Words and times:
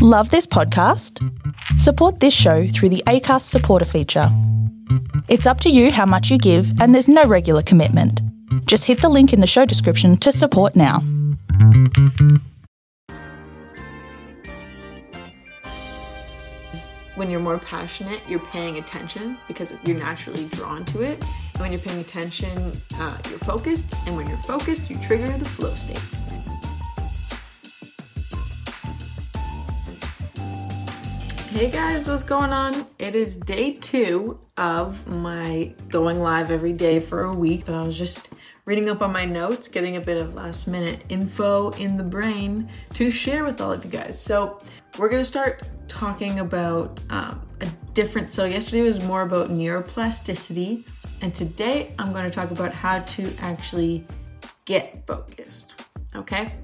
Love 0.00 0.30
this 0.30 0.46
podcast? 0.46 1.18
Support 1.76 2.20
this 2.20 2.32
show 2.32 2.68
through 2.68 2.90
the 2.90 3.02
ACAST 3.08 3.42
supporter 3.42 3.84
feature. 3.84 4.28
It's 5.26 5.44
up 5.44 5.60
to 5.62 5.70
you 5.70 5.90
how 5.90 6.06
much 6.06 6.30
you 6.30 6.38
give, 6.38 6.80
and 6.80 6.94
there's 6.94 7.08
no 7.08 7.24
regular 7.24 7.62
commitment. 7.62 8.22
Just 8.66 8.84
hit 8.84 9.00
the 9.00 9.08
link 9.08 9.32
in 9.32 9.40
the 9.40 9.46
show 9.48 9.64
description 9.64 10.16
to 10.18 10.30
support 10.30 10.76
now. 10.76 11.00
when 17.16 17.28
you're 17.28 17.40
more 17.40 17.58
passionate, 17.58 18.20
you're 18.28 18.38
paying 18.38 18.78
attention 18.78 19.36
because 19.48 19.76
you're 19.82 19.98
naturally 19.98 20.44
drawn 20.44 20.84
to 20.84 21.02
it. 21.02 21.20
And 21.54 21.60
when 21.60 21.72
you're 21.72 21.80
paying 21.80 21.98
attention, 21.98 22.80
uh, 22.94 23.18
you're 23.28 23.40
focused. 23.40 23.92
And 24.06 24.16
when 24.16 24.28
you're 24.28 24.38
focused, 24.38 24.88
you 24.88 24.96
trigger 24.98 25.36
the 25.36 25.44
flow 25.44 25.74
state. 25.74 26.00
Hey 31.48 31.70
guys, 31.70 32.06
what's 32.06 32.24
going 32.24 32.52
on? 32.52 32.86
It 32.98 33.14
is 33.14 33.38
day 33.38 33.72
two 33.72 34.38
of 34.58 35.06
my 35.06 35.72
going 35.88 36.20
live 36.20 36.50
every 36.50 36.74
day 36.74 37.00
for 37.00 37.22
a 37.22 37.32
week, 37.32 37.64
but 37.64 37.74
I 37.74 37.82
was 37.82 37.96
just 37.96 38.28
reading 38.66 38.90
up 38.90 39.00
on 39.00 39.14
my 39.14 39.24
notes, 39.24 39.66
getting 39.66 39.96
a 39.96 40.00
bit 40.00 40.18
of 40.18 40.34
last 40.34 40.68
minute 40.68 41.04
info 41.08 41.70
in 41.70 41.96
the 41.96 42.04
brain 42.04 42.68
to 42.92 43.10
share 43.10 43.44
with 43.44 43.62
all 43.62 43.72
of 43.72 43.82
you 43.82 43.90
guys. 43.90 44.20
So, 44.20 44.60
we're 44.98 45.08
gonna 45.08 45.24
start 45.24 45.62
talking 45.88 46.40
about 46.40 47.00
um, 47.08 47.40
a 47.62 47.66
different. 47.94 48.30
So, 48.30 48.44
yesterday 48.44 48.82
was 48.82 49.02
more 49.02 49.22
about 49.22 49.48
neuroplasticity, 49.48 50.84
and 51.22 51.34
today 51.34 51.94
I'm 51.98 52.12
to 52.12 52.30
talk 52.30 52.50
about 52.50 52.74
how 52.74 53.00
to 53.00 53.34
actually 53.40 54.06
get 54.66 55.06
focused. 55.06 55.82
Okay, 56.14 56.54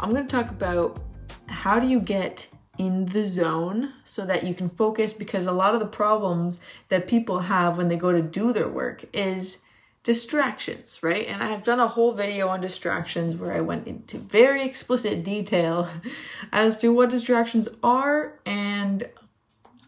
I'm 0.00 0.14
to 0.14 0.24
talk 0.24 0.50
about 0.50 1.00
how 1.46 1.80
do 1.80 1.86
you 1.86 1.98
get 1.98 2.46
in 2.78 3.06
the 3.06 3.26
zone 3.26 3.92
so 4.04 4.24
that 4.24 4.44
you 4.44 4.54
can 4.54 4.68
focus 4.68 5.12
because 5.12 5.46
a 5.46 5.52
lot 5.52 5.74
of 5.74 5.80
the 5.80 5.86
problems 5.86 6.60
that 6.88 7.08
people 7.08 7.40
have 7.40 7.76
when 7.76 7.88
they 7.88 7.96
go 7.96 8.12
to 8.12 8.22
do 8.22 8.52
their 8.52 8.68
work 8.68 9.04
is 9.12 9.62
distractions, 10.04 11.02
right? 11.02 11.26
And 11.26 11.42
I've 11.42 11.64
done 11.64 11.80
a 11.80 11.88
whole 11.88 12.12
video 12.12 12.48
on 12.48 12.60
distractions 12.60 13.36
where 13.36 13.52
I 13.52 13.60
went 13.60 13.86
into 13.86 14.18
very 14.18 14.64
explicit 14.64 15.24
detail 15.24 15.88
as 16.52 16.78
to 16.78 16.88
what 16.90 17.10
distractions 17.10 17.68
are 17.82 18.40
and 18.46 19.08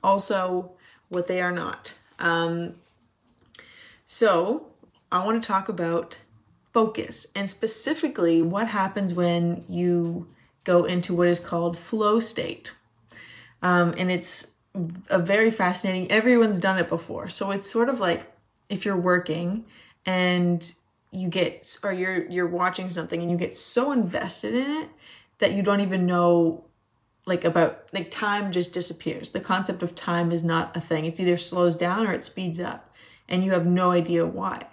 also 0.03 0.73
what 1.09 1.27
they 1.27 1.41
are 1.41 1.53
not. 1.53 1.95
Um, 2.19 2.75
so, 4.05 4.67
I 5.13 5.25
want 5.25 5.43
to 5.43 5.47
talk 5.47 5.69
about 5.69 6.19
focus 6.73 7.27
and 7.35 7.51
specifically 7.51 8.43
what 8.43 8.69
happens 8.69 9.15
when 9.15 9.65
you 9.69 10.29
go 10.65 10.85
into 10.85 11.15
what 11.15 11.29
is 11.29 11.41
called 11.41 11.79
flow 11.79 12.21
state. 12.21 12.73
Um, 13.63 13.95
and 13.97 14.11
it's 14.11 14.53
a 15.09 15.19
very 15.19 15.51
fascinating, 15.51 16.11
everyone's 16.11 16.61
done 16.61 16.79
it 16.79 16.89
before. 16.89 17.29
So 17.29 17.51
it's 17.51 17.71
sort 17.71 17.89
of 17.89 18.01
like 18.01 18.33
if 18.69 18.85
you're 18.85 18.97
working 18.97 19.65
and 20.07 20.73
you 21.11 21.29
get 21.29 21.77
or 21.83 21.93
you're 21.93 22.29
you're 22.29 22.47
watching 22.47 22.89
something 22.89 23.21
and 23.21 23.31
you 23.31 23.37
get 23.37 23.57
so 23.57 23.91
invested 23.91 24.55
in 24.55 24.71
it 24.83 24.89
that 25.39 25.53
you 25.53 25.63
don't 25.63 25.81
even 25.81 26.07
know 26.07 26.65
like 27.27 27.45
about 27.45 27.89
like 27.93 28.11
time 28.11 28.53
just 28.53 28.73
disappears. 28.73 29.31
The 29.31 29.41
concept 29.41 29.83
of 29.83 29.95
time 29.95 30.31
is 30.31 30.45
not 30.45 30.77
a 30.77 30.81
thing. 30.81 31.05
It's 31.05 31.21
either 31.21 31.37
slows 31.37 31.77
down 31.77 32.07
or 32.07 32.13
it 32.13 32.25
speeds 32.25 32.61
up 32.61 32.95
and 33.29 33.45
you 33.45 33.53
have 33.53 33.67
no 33.67 33.91
idea 33.91 34.25
why. 34.25 34.67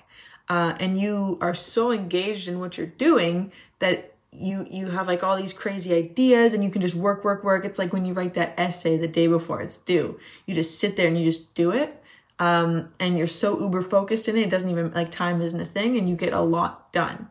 Uh, 0.50 0.76
and 0.80 1.00
you 1.00 1.38
are 1.42 1.54
so 1.54 1.92
engaged 1.92 2.48
in 2.48 2.60
what 2.60 2.78
you're 2.78 2.88
doing 2.88 3.52
that 3.80 4.14
you 4.38 4.68
you 4.70 4.88
have 4.88 5.08
like 5.08 5.24
all 5.24 5.36
these 5.36 5.54
crazy 5.54 5.94
ideas 5.94 6.54
and 6.54 6.64
you 6.64 6.70
can 6.70 6.82
just 6.82 6.96
work 6.96 7.24
work 7.24 7.44
work. 7.44 7.66
It's 7.66 7.80
like 7.80 7.94
when 7.94 8.06
you 8.06 8.14
write 8.14 8.36
that 8.36 8.54
essay 8.58 8.98
the 8.98 9.08
day 9.08 9.28
before 9.28 9.62
it's 9.62 9.78
due. 9.78 10.20
You 10.46 10.56
just 10.56 10.80
sit 10.80 10.96
there 10.96 11.08
and 11.08 11.18
you 11.18 11.26
just 11.26 11.54
do 11.56 11.72
it 11.72 12.02
um, 12.40 12.90
and 13.00 13.18
you're 13.18 13.28
so 13.28 13.60
uber 13.60 13.82
focused 13.82 14.28
in 14.28 14.38
it 14.38 14.44
it 14.44 14.50
doesn't 14.50 14.70
even 14.70 14.92
like 14.94 15.12
time 15.12 15.42
isn't 15.42 15.60
a 15.60 15.66
thing 15.66 15.98
and 15.98 16.08
you 16.08 16.16
get 16.16 16.34
a 16.34 16.42
lot 16.42 16.92
done. 16.94 17.30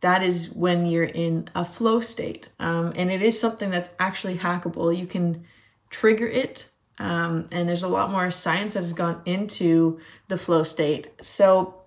That 0.00 0.22
is 0.22 0.50
when 0.50 0.86
you're 0.86 1.04
in 1.04 1.48
a 1.54 1.64
flow 1.64 2.00
state 2.00 2.48
um, 2.58 2.92
and 2.94 3.10
it 3.10 3.22
is 3.22 3.38
something 3.38 3.70
that's 3.70 3.90
actually 3.98 4.36
hackable. 4.36 4.96
You 4.96 5.06
can 5.06 5.44
trigger 5.90 6.26
it 6.26 6.68
um, 6.98 7.48
and 7.50 7.68
there's 7.68 7.82
a 7.82 7.88
lot 7.88 8.10
more 8.10 8.30
science 8.30 8.74
that 8.74 8.80
has 8.80 8.92
gone 8.92 9.20
into 9.24 9.98
the 10.28 10.38
flow 10.38 10.62
state. 10.62 11.08
So 11.20 11.82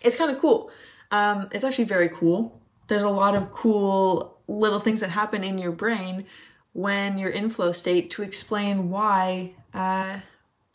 it's 0.00 0.16
kind 0.16 0.30
of 0.30 0.38
cool. 0.38 0.70
Um, 1.10 1.48
it's 1.52 1.64
actually 1.64 1.84
very 1.84 2.08
cool 2.08 2.58
there's 2.88 3.02
a 3.02 3.08
lot 3.08 3.34
of 3.34 3.52
cool 3.52 4.38
little 4.48 4.80
things 4.80 5.00
that 5.00 5.10
happen 5.10 5.44
in 5.44 5.58
your 5.58 5.72
brain 5.72 6.26
when 6.72 7.18
you're 7.18 7.30
in 7.30 7.50
flow 7.50 7.72
state 7.72 8.10
to 8.10 8.22
explain 8.22 8.90
why 8.90 9.52
uh, 9.74 10.18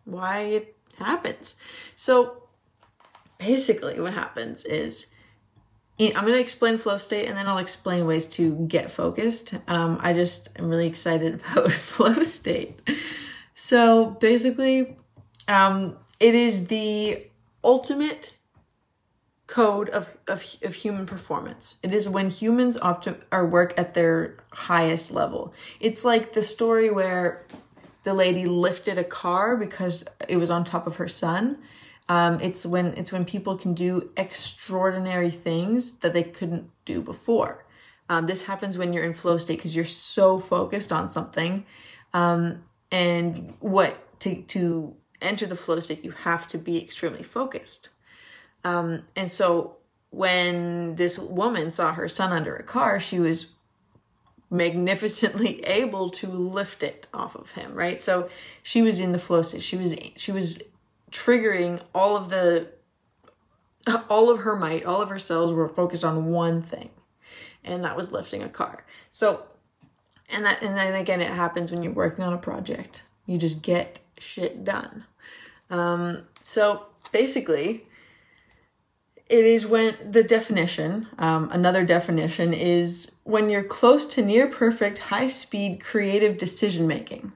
why 0.06 0.40
it 0.40 0.78
happens. 0.98 1.56
So 1.96 2.44
basically, 3.38 4.00
what 4.00 4.14
happens 4.14 4.66
is 4.66 5.08
I'm 6.00 6.26
going 6.26 6.34
to 6.34 6.40
explain 6.40 6.78
flow 6.78 6.98
state 6.98 7.28
and 7.28 7.38
then 7.38 7.48
I'll 7.48 7.60
explain 7.60 8.06
ways 8.06 8.26
to 8.28 8.56
get 8.68 8.90
focused. 8.90 9.54
Um, 9.68 10.00
I 10.02 10.14
just 10.14 10.50
am 10.58 10.68
really 10.68 10.88
excited 10.88 11.42
about 11.52 11.72
flow 11.72 12.24
state. 12.24 12.80
So 13.56 14.12
basically, 14.12 14.98
um, 15.48 15.98
it 16.20 16.36
is 16.36 16.68
the 16.68 17.28
ultimate 17.64 18.34
code 19.48 19.90
of, 19.90 20.08
of, 20.28 20.46
of 20.62 20.74
human 20.74 21.06
performance. 21.06 21.78
It 21.84 21.94
is 21.94 22.08
when 22.08 22.30
humans 22.30 22.78
optim- 22.78 23.22
or 23.32 23.46
work 23.46 23.74
at 23.78 23.94
their 23.94 24.38
highest 24.52 25.12
level. 25.12 25.54
It's 25.80 26.06
like 26.06 26.34
the 26.34 26.44
story 26.44 26.90
where 26.90 27.46
the 28.04 28.14
lady 28.14 28.46
lifted 28.46 28.98
a 28.98 29.04
car 29.04 29.58
because 29.58 30.06
it 30.28 30.38
was 30.38 30.50
on 30.50 30.64
top 30.64 30.88
of 30.88 30.98
her 30.98 31.08
son. 31.08 31.60
Um, 32.10 32.40
it's 32.42 32.66
when 32.66 32.88
it's 32.98 33.12
when 33.12 33.24
people 33.26 33.58
can 33.58 33.74
do 33.74 34.12
extraordinary 34.18 35.30
things 35.30 36.00
that 36.00 36.14
they 36.14 36.24
couldn't 36.24 36.70
do 36.86 37.02
before. 37.02 37.66
Um, 38.10 38.28
this 38.28 38.44
happens 38.44 38.78
when 38.78 38.92
you're 38.92 39.06
in 39.06 39.14
flow 39.14 39.38
state 39.38 39.58
because 39.58 39.76
you're 39.76 39.86
so 39.86 40.40
focused 40.40 40.92
on 40.92 41.10
something. 41.10 41.66
Um, 42.14 42.64
and 42.92 43.54
what 43.60 44.20
to 44.20 44.42
to 44.44 44.96
enter 45.22 45.46
the 45.46 45.56
flow 45.56 45.80
state, 45.80 46.04
you 46.04 46.12
have 46.12 46.48
to 46.50 46.58
be 46.58 46.82
extremely 46.82 47.24
focused. 47.24 47.90
Um, 48.64 49.04
and 49.16 49.32
so 49.32 49.78
when 50.10 50.96
this 50.96 51.18
woman 51.18 51.72
saw 51.72 51.94
her 51.94 52.08
son 52.08 52.32
under 52.32 52.56
a 52.56 52.64
car, 52.64 53.00
she 53.00 53.20
was 53.20 53.56
magnificently 54.50 55.60
able 55.66 56.10
to 56.12 56.28
lift 56.28 56.84
it 56.84 57.08
off 57.14 57.36
of 57.36 57.52
him, 57.52 57.74
right? 57.74 58.00
So 58.00 58.30
she 58.62 58.82
was 58.82 59.00
in 59.00 59.12
the 59.12 59.20
flow 59.20 59.42
state. 59.42 59.64
She 59.64 59.76
was 59.76 59.96
she 60.16 60.32
was 60.32 60.62
triggering 61.12 61.82
all 61.94 62.16
of 62.16 62.30
the 62.30 62.68
all 64.10 64.30
of 64.30 64.40
her 64.40 64.56
might, 64.56 64.86
all 64.86 65.02
of 65.02 65.10
her 65.10 65.20
cells 65.20 65.52
were 65.52 65.68
focused 65.68 66.06
on 66.06 66.28
one 66.28 66.62
thing, 66.62 66.90
and 67.64 67.84
that 67.84 67.98
was 67.98 68.12
lifting 68.12 68.44
a 68.44 68.50
car. 68.50 68.86
So, 69.12 69.44
and 70.30 70.46
that 70.46 70.62
and 70.62 70.78
then 70.78 70.94
again, 70.96 71.22
it 71.22 71.32
happens 71.32 71.72
when 71.72 71.84
you're 71.84 71.92
working 71.92 72.24
on 72.24 72.34
a 72.34 72.38
project. 72.38 73.04
You 73.26 73.38
just 73.38 73.62
get 73.62 74.00
shit 74.18 74.64
done. 74.64 75.06
Um, 75.70 76.24
so 76.44 76.86
basically, 77.12 77.88
it 79.34 79.46
is 79.46 79.66
when 79.66 79.96
the 80.12 80.22
definition, 80.22 81.08
um, 81.18 81.50
another 81.52 81.84
definition, 81.84 82.54
is 82.54 83.12
when 83.24 83.50
you're 83.50 83.64
close 83.64 84.06
to 84.06 84.22
near 84.22 84.46
perfect, 84.46 85.00
high 85.00 85.26
speed 85.26 85.84
creative 85.84 86.38
decision 86.38 86.88
making. 86.88 87.32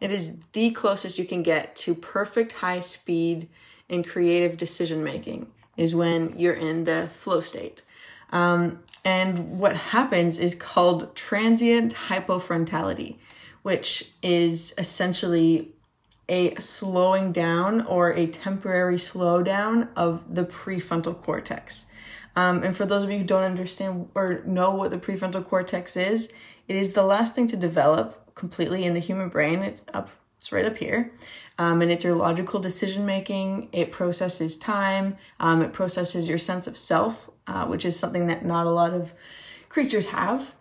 It 0.00 0.10
is 0.10 0.38
the 0.52 0.70
closest 0.70 1.18
you 1.18 1.26
can 1.26 1.42
get 1.42 1.76
to 1.76 1.94
perfect, 1.94 2.52
high 2.52 2.80
speed 2.80 3.50
and 3.90 4.08
creative 4.08 4.56
decision 4.56 5.04
making, 5.04 5.48
is 5.76 5.94
when 5.94 6.32
you're 6.34 6.54
in 6.54 6.84
the 6.84 7.10
flow 7.12 7.40
state. 7.40 7.82
Um, 8.30 8.82
and 9.04 9.58
what 9.58 9.76
happens 9.76 10.38
is 10.38 10.54
called 10.54 11.14
transient 11.14 11.92
hypofrontality, 11.92 13.16
which 13.60 14.12
is 14.22 14.72
essentially 14.78 15.73
a 16.28 16.54
slowing 16.56 17.32
down 17.32 17.82
or 17.86 18.12
a 18.12 18.26
temporary 18.26 18.96
slowdown 18.96 19.88
of 19.96 20.34
the 20.34 20.44
prefrontal 20.44 21.20
cortex. 21.20 21.86
Um, 22.36 22.62
and 22.62 22.76
for 22.76 22.86
those 22.86 23.02
of 23.02 23.10
you 23.10 23.18
who 23.18 23.24
don't 23.24 23.44
understand 23.44 24.08
or 24.14 24.42
know 24.44 24.70
what 24.70 24.90
the 24.90 24.98
prefrontal 24.98 25.46
cortex 25.46 25.96
is, 25.96 26.32
it 26.66 26.76
is 26.76 26.92
the 26.92 27.04
last 27.04 27.34
thing 27.34 27.46
to 27.48 27.56
develop 27.56 28.34
completely 28.34 28.84
in 28.84 28.94
the 28.94 29.00
human 29.00 29.28
brain. 29.28 29.62
It's 29.62 29.82
up, 29.92 30.10
it's 30.38 30.50
right 30.50 30.64
up 30.64 30.76
here, 30.76 31.12
um, 31.58 31.82
and 31.82 31.90
it's 31.90 32.04
your 32.04 32.16
logical 32.16 32.58
decision 32.58 33.06
making. 33.06 33.68
It 33.72 33.92
processes 33.92 34.56
time. 34.56 35.16
Um, 35.38 35.62
it 35.62 35.72
processes 35.72 36.28
your 36.28 36.38
sense 36.38 36.66
of 36.66 36.76
self, 36.76 37.30
uh, 37.46 37.66
which 37.66 37.84
is 37.84 37.98
something 37.98 38.26
that 38.26 38.44
not 38.44 38.66
a 38.66 38.70
lot 38.70 38.92
of 38.92 39.12
creatures 39.68 40.06
have. 40.06 40.56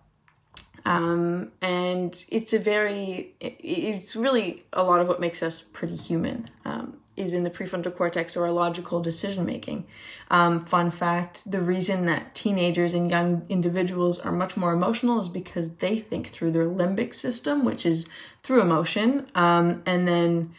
Um, 0.85 1.51
and 1.61 2.25
it's 2.29 2.53
a 2.53 2.59
very, 2.59 3.35
it's 3.39 4.15
really 4.15 4.65
a 4.73 4.83
lot 4.83 4.99
of 4.99 5.07
what 5.07 5.19
makes 5.19 5.41
us 5.41 5.61
pretty 5.61 5.95
human. 5.95 6.47
Um, 6.65 6.97
is 7.15 7.33
in 7.33 7.43
the 7.43 7.49
prefrontal 7.49 7.95
cortex 7.95 8.35
or 8.35 8.45
our 8.45 8.51
logical 8.51 8.99
decision 8.99 9.45
making. 9.45 9.85
Um, 10.31 10.65
fun 10.65 10.89
fact 10.89 11.49
the 11.49 11.61
reason 11.61 12.05
that 12.07 12.33
teenagers 12.33 12.93
and 12.93 13.09
young 13.09 13.45
individuals 13.49 14.19
are 14.19 14.31
much 14.31 14.57
more 14.57 14.73
emotional 14.73 15.19
is 15.19 15.29
because 15.29 15.75
they 15.75 15.99
think 15.99 16.29
through 16.29 16.51
their 16.51 16.65
limbic 16.65 17.13
system, 17.13 17.65
which 17.65 17.85
is 17.85 18.07
through 18.41 18.61
emotion, 18.61 19.27
um, 19.35 19.83
and 19.85 20.07
then 20.07 20.53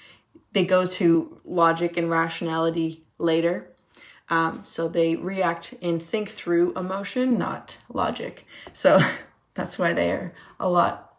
they 0.52 0.64
go 0.64 0.86
to 0.86 1.40
logic 1.44 1.96
and 1.96 2.08
rationality 2.08 3.02
later. 3.18 3.70
Um, 4.30 4.60
so 4.64 4.88
they 4.88 5.16
react 5.16 5.74
and 5.82 6.02
think 6.02 6.30
through 6.30 6.72
emotion, 6.74 7.36
not 7.38 7.78
logic. 7.92 8.46
So 8.72 9.00
that's 9.54 9.78
why 9.78 9.92
they 9.92 10.10
are 10.10 10.34
a 10.60 10.68
lot 10.68 11.16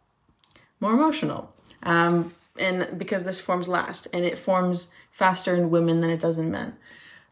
more 0.80 0.94
emotional. 0.94 1.54
Um, 1.84 2.34
and 2.58 2.98
because 2.98 3.24
this 3.24 3.40
forms 3.40 3.68
last, 3.68 4.08
and 4.14 4.24
it 4.24 4.38
forms 4.38 4.90
faster 5.12 5.56
in 5.56 5.70
women 5.70 6.02
than 6.02 6.10
it 6.10 6.20
does 6.20 6.38
in 6.38 6.52
men. 6.52 6.76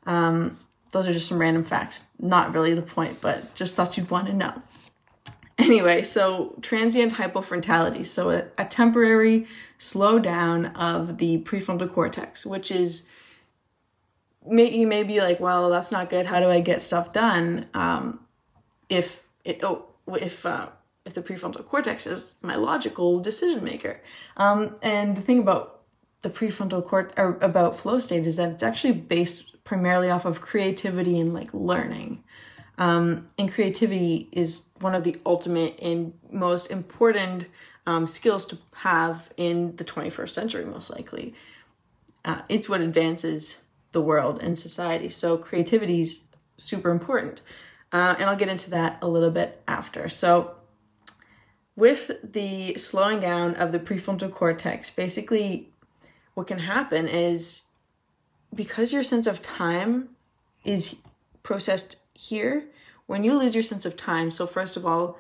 Um, 0.06 0.58
those 0.92 1.08
are 1.08 1.14
just 1.14 1.28
some 1.28 1.40
random 1.40 1.64
facts. 1.64 2.02
Not 2.20 2.54
really 2.54 2.74
the 2.74 2.82
point, 2.82 3.20
but 3.22 3.54
just 3.56 3.76
thought 3.76 3.98
you'd 3.98 4.10
want 4.10 4.28
to 4.28 4.34
know. 4.34 4.62
Anyway, 5.58 6.02
so 6.02 6.58
transient 6.62 7.14
hypofrontality, 7.14 8.06
so 8.06 8.32
a, 8.32 8.46
a 8.58 8.66
temporary 8.66 9.48
slowdown 9.80 10.76
of 10.76 11.20
the 11.20 11.42
prefrontal 11.42 11.92
cortex, 11.92 12.46
which 12.46 12.72
is 12.72 13.08
may, 14.46 14.72
you 14.72 14.88
may 14.88 15.04
be 15.04 15.20
like, 15.20 15.40
well, 15.40 15.70
that's 15.70 15.92
not 15.92 16.10
good. 16.10 16.26
How 16.26 16.40
do 16.40 16.48
I 16.48 16.60
get 16.60 16.82
stuff 16.82 17.14
done? 17.14 17.68
Um, 17.74 18.20
if 18.90 19.26
it, 19.46 19.64
oh, 19.64 19.86
if 20.08 20.46
uh, 20.46 20.70
if 21.06 21.14
the 21.14 21.22
prefrontal 21.22 21.66
cortex 21.66 22.08
is 22.08 22.36
my 22.42 22.56
logical 22.56 23.20
decision 23.20 23.64
maker, 23.64 24.02
um, 24.38 24.76
and 24.82 25.18
the 25.18 25.22
thing 25.22 25.40
about 25.40 25.82
the 26.22 26.30
prefrontal 26.30 26.86
cortex 26.86 27.14
or 27.18 27.38
about 27.42 27.78
flow 27.78 28.00
state 28.00 28.26
is 28.26 28.38
that 28.38 28.50
it's 28.50 28.64
actually 28.64 28.94
based 28.94 29.64
primarily 29.64 30.10
off 30.10 30.26
of 30.26 30.42
creativity 30.42 31.20
and 31.20 31.34
like 31.34 31.54
learning. 31.54 32.24
Um, 32.78 33.28
and 33.38 33.52
creativity 33.52 34.30
is 34.32 34.64
one 34.80 34.96
of 34.96 35.04
the 35.04 35.18
ultimate 35.26 35.80
and 35.82 36.14
most 36.32 36.72
important 36.72 37.48
um, 37.86 38.08
skills 38.08 38.46
to 38.48 38.58
have 38.74 39.30
in 39.38 39.76
the 39.76 39.84
21st 39.84 40.30
century, 40.30 40.66
most 40.66 40.90
likely. 40.90 41.36
Uh, 42.26 42.42
it's 42.50 42.70
what 42.70 42.82
advances 42.82 43.58
the 43.92 44.02
world 44.02 44.42
and 44.42 44.58
society. 44.58 45.10
So 45.10 45.38
creativity 45.38 46.02
is 46.02 46.30
super 46.58 46.90
important. 46.90 47.42
Uh, 47.92 48.16
and 48.18 48.30
I'll 48.30 48.36
get 48.36 48.50
into 48.50 48.72
that 48.72 48.98
a 49.02 49.08
little 49.08 49.30
bit 49.30 49.62
after. 49.68 50.10
So, 50.10 50.56
with 51.76 52.12
the 52.24 52.76
slowing 52.76 53.20
down 53.20 53.56
of 53.56 53.72
the 53.72 53.80
prefrontal 53.80 54.32
cortex, 54.32 54.90
basically 54.90 55.70
what 56.34 56.48
can 56.48 56.60
happen 56.60 57.08
is 57.08 57.64
because 58.54 58.94
your 58.94 59.04
sense 59.04 59.28
of 59.28 59.42
time 59.42 60.10
is 60.64 60.96
processed 61.42 61.98
here, 62.14 62.66
when 63.06 63.24
you 63.24 63.38
lose 63.38 63.54
your 63.54 63.64
sense 63.64 63.86
of 63.86 63.98
time, 63.98 64.32
so 64.32 64.48
first 64.48 64.78
of 64.78 64.86
all, 64.86 65.18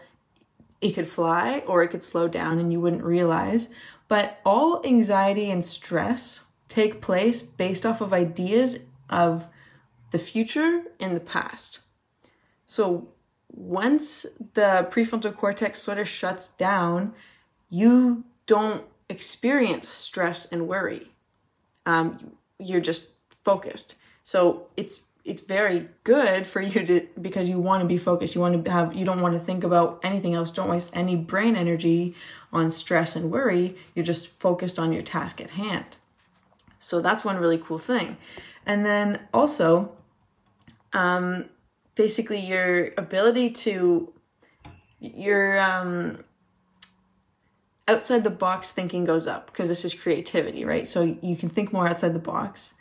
it 0.79 0.91
could 0.91 1.07
fly 1.07 1.63
or 1.65 1.83
it 1.83 1.89
could 1.89 2.03
slow 2.03 2.27
down 2.27 2.59
and 2.59 2.71
you 2.71 2.79
wouldn't 2.79 3.03
realize. 3.03 3.69
But 4.07 4.39
all 4.45 4.85
anxiety 4.85 5.49
and 5.49 5.63
stress 5.63 6.41
take 6.67 7.01
place 7.01 7.41
based 7.41 7.85
off 7.85 8.01
of 8.01 8.13
ideas 8.13 8.79
of 9.09 9.47
the 10.11 10.19
future 10.19 10.83
and 10.99 11.15
the 11.15 11.21
past. 11.21 11.79
So 12.65 13.12
once 13.53 14.25
the 14.53 14.87
prefrontal 14.89 15.35
cortex 15.35 15.79
sort 15.79 15.99
of 15.99 16.07
shuts 16.07 16.49
down, 16.49 17.13
you 17.69 18.23
don't 18.45 18.83
experience 19.09 19.87
stress 19.89 20.45
and 20.45 20.67
worry. 20.67 21.11
Um, 21.85 22.33
you're 22.59 22.81
just 22.81 23.13
focused. 23.43 23.95
So 24.23 24.67
it's 24.75 25.01
it's 25.25 25.41
very 25.41 25.87
good 26.03 26.45
for 26.45 26.61
you 26.61 26.85
to 26.85 27.07
because 27.21 27.47
you 27.47 27.59
want 27.59 27.81
to 27.81 27.87
be 27.87 27.97
focused. 27.97 28.35
You 28.35 28.41
want 28.41 28.65
to 28.65 28.71
have 28.71 28.95
you 28.95 29.05
don't 29.05 29.21
want 29.21 29.35
to 29.35 29.39
think 29.39 29.63
about 29.63 29.99
anything 30.03 30.33
else. 30.33 30.51
Don't 30.51 30.69
waste 30.69 30.91
any 30.93 31.15
brain 31.15 31.55
energy 31.55 32.15
on 32.51 32.71
stress 32.71 33.15
and 33.15 33.31
worry. 33.31 33.75
You're 33.95 34.05
just 34.05 34.27
focused 34.39 34.79
on 34.79 34.91
your 34.91 35.03
task 35.03 35.39
at 35.39 35.51
hand. 35.51 35.97
So 36.79 37.01
that's 37.01 37.23
one 37.23 37.37
really 37.37 37.57
cool 37.57 37.79
thing. 37.79 38.17
And 38.65 38.85
then 38.85 39.21
also, 39.33 39.93
um, 40.91 41.45
basically 41.95 42.39
your 42.39 42.91
ability 42.97 43.49
to 43.51 44.13
your 44.99 45.59
um, 45.59 46.23
outside 47.87 48.23
the 48.23 48.29
box 48.29 48.71
thinking 48.71 49.05
goes 49.05 49.27
up 49.27 49.47
because 49.47 49.69
this 49.69 49.85
is 49.85 49.93
creativity, 49.93 50.65
right? 50.65 50.87
So 50.87 51.17
you 51.21 51.35
can 51.35 51.49
think 51.49 51.73
more 51.73 51.87
outside 51.87 52.13
the 52.13 52.19
box. 52.19 52.75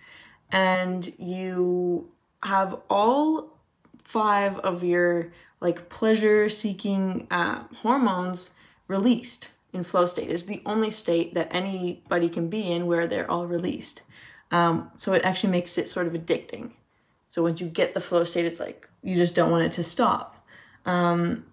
And 0.51 1.13
you 1.19 2.11
have 2.43 2.81
all 2.89 3.59
five 4.05 4.59
of 4.59 4.85
your 4.85 5.33
like 5.61 5.89
pleasure 5.89 6.49
seeking 6.49 7.27
uh, 7.31 7.65
hormones 7.83 8.51
released 8.89 9.49
in 9.73 9.85
flow 9.85 10.07
state. 10.07 10.29
Is 10.29 10.47
the 10.47 10.63
only 10.67 10.91
state 10.91 11.35
that 11.35 11.49
anybody 11.51 12.29
can 12.29 12.49
be 12.49 12.71
in 12.71 12.87
where 12.87 13.07
they're 13.07 13.31
all 13.31 13.47
released. 13.47 14.03
Um, 14.51 14.91
so 14.99 15.15
it 15.15 15.25
actually 15.25 15.51
makes 15.51 15.79
it 15.79 15.89
sort 15.89 16.07
of 16.07 16.13
addicting. 16.13 16.73
So 17.29 17.43
once 17.43 17.61
you 17.61 17.67
get 17.69 17.95
the 17.95 18.01
flow 18.01 18.25
state 18.25 18.45
it's 18.45 18.61
like 18.61 18.89
you 19.03 19.17
just 19.17 19.35
don't 19.35 19.51
want 19.51 19.65
it 19.65 19.73
to 19.73 19.83
stop 19.83 20.47
um, 20.85 21.47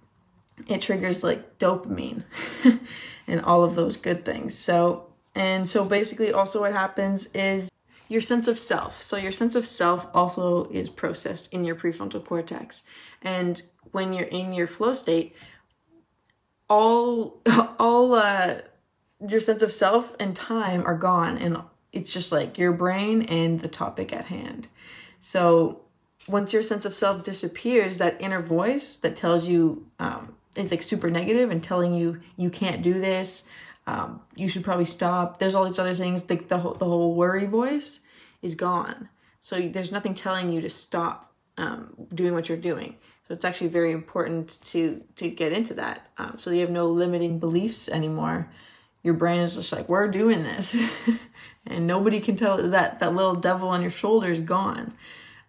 it 0.67 0.81
triggers 0.81 1.23
like 1.23 1.59
dopamine 1.59 2.23
and 3.27 3.41
all 3.41 3.63
of 3.63 3.75
those 3.75 3.97
good 3.97 4.25
things 4.25 4.57
so 4.57 5.07
and 5.35 5.69
so 5.69 5.85
basically 5.85 6.33
also 6.33 6.61
what 6.61 6.73
happens 6.73 7.27
is 7.27 7.69
your 8.09 8.21
sense 8.21 8.47
of 8.47 8.59
self. 8.59 9.01
So 9.01 9.15
your 9.15 9.31
sense 9.31 9.55
of 9.55 9.65
self 9.65 10.07
also 10.13 10.65
is 10.65 10.89
processed 10.89 11.53
in 11.53 11.63
your 11.63 11.75
prefrontal 11.75 12.25
cortex. 12.25 12.83
And 13.21 13.61
when 13.91 14.11
you're 14.11 14.27
in 14.27 14.51
your 14.51 14.67
flow 14.67 14.93
state, 14.93 15.35
all 16.67 17.41
all 17.79 18.13
uh 18.13 18.55
your 19.27 19.39
sense 19.39 19.61
of 19.61 19.71
self 19.71 20.15
and 20.19 20.35
time 20.35 20.85
are 20.85 20.95
gone 20.95 21.37
and 21.37 21.57
it's 21.91 22.13
just 22.13 22.31
like 22.31 22.57
your 22.57 22.71
brain 22.71 23.23
and 23.23 23.59
the 23.59 23.67
topic 23.67 24.11
at 24.11 24.25
hand. 24.25 24.67
So 25.19 25.81
once 26.29 26.53
your 26.53 26.63
sense 26.63 26.85
of 26.85 26.93
self 26.93 27.23
disappears, 27.23 27.97
that 27.97 28.21
inner 28.21 28.41
voice 28.41 28.97
that 28.97 29.15
tells 29.15 29.47
you 29.47 29.87
um, 29.99 30.35
it's 30.55 30.71
like 30.71 30.83
super 30.83 31.09
negative 31.09 31.51
and 31.51 31.63
telling 31.63 31.93
you 31.93 32.19
you 32.37 32.49
can't 32.49 32.81
do 32.81 32.93
this, 32.93 33.47
um, 33.87 34.21
you 34.35 34.47
should 34.47 34.63
probably 34.63 34.85
stop. 34.85 35.39
There's 35.39 35.55
all 35.55 35.65
these 35.65 35.79
other 35.79 35.95
things. 35.95 36.29
Like 36.29 36.47
the 36.47 36.59
whole, 36.59 36.75
the 36.75 36.85
whole 36.85 37.15
worry 37.15 37.45
voice 37.45 38.01
is 38.41 38.55
gone. 38.55 39.09
So 39.39 39.67
there's 39.69 39.91
nothing 39.91 40.13
telling 40.13 40.51
you 40.51 40.61
to 40.61 40.69
stop 40.69 41.33
um, 41.57 41.95
doing 42.13 42.33
what 42.33 42.49
you're 42.49 42.57
doing. 42.57 42.95
So 43.27 43.33
it's 43.33 43.45
actually 43.45 43.69
very 43.69 43.91
important 43.91 44.59
to 44.65 45.03
to 45.15 45.29
get 45.29 45.53
into 45.53 45.73
that. 45.75 46.07
Um, 46.17 46.35
so 46.37 46.51
you 46.51 46.61
have 46.61 46.69
no 46.69 46.87
limiting 46.87 47.39
beliefs 47.39 47.89
anymore. 47.89 48.51
Your 49.01 49.13
brain 49.13 49.39
is 49.39 49.55
just 49.55 49.71
like 49.71 49.87
we're 49.87 50.07
doing 50.07 50.43
this, 50.43 50.77
and 51.65 51.87
nobody 51.87 52.19
can 52.19 52.35
tell 52.35 52.57
that 52.57 52.99
that 52.99 53.15
little 53.15 53.35
devil 53.35 53.69
on 53.69 53.81
your 53.81 53.91
shoulder 53.91 54.31
is 54.31 54.41
gone. 54.41 54.93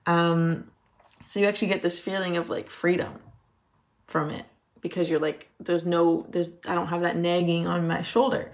Um, 0.07 0.70
so 1.31 1.39
you 1.39 1.47
actually 1.47 1.69
get 1.69 1.81
this 1.81 1.97
feeling 1.97 2.37
of 2.37 2.51
like 2.51 2.69
freedom 2.69 3.13
from 4.05 4.31
it 4.31 4.45
because 4.81 5.09
you're 5.09 5.21
like 5.21 5.49
there's 5.61 5.87
no 5.87 6.27
there's 6.29 6.49
i 6.67 6.75
don't 6.75 6.89
have 6.89 7.03
that 7.03 7.17
nagging 7.17 7.69
on 7.69 7.87
my 7.87 8.03
shoulder. 8.03 8.51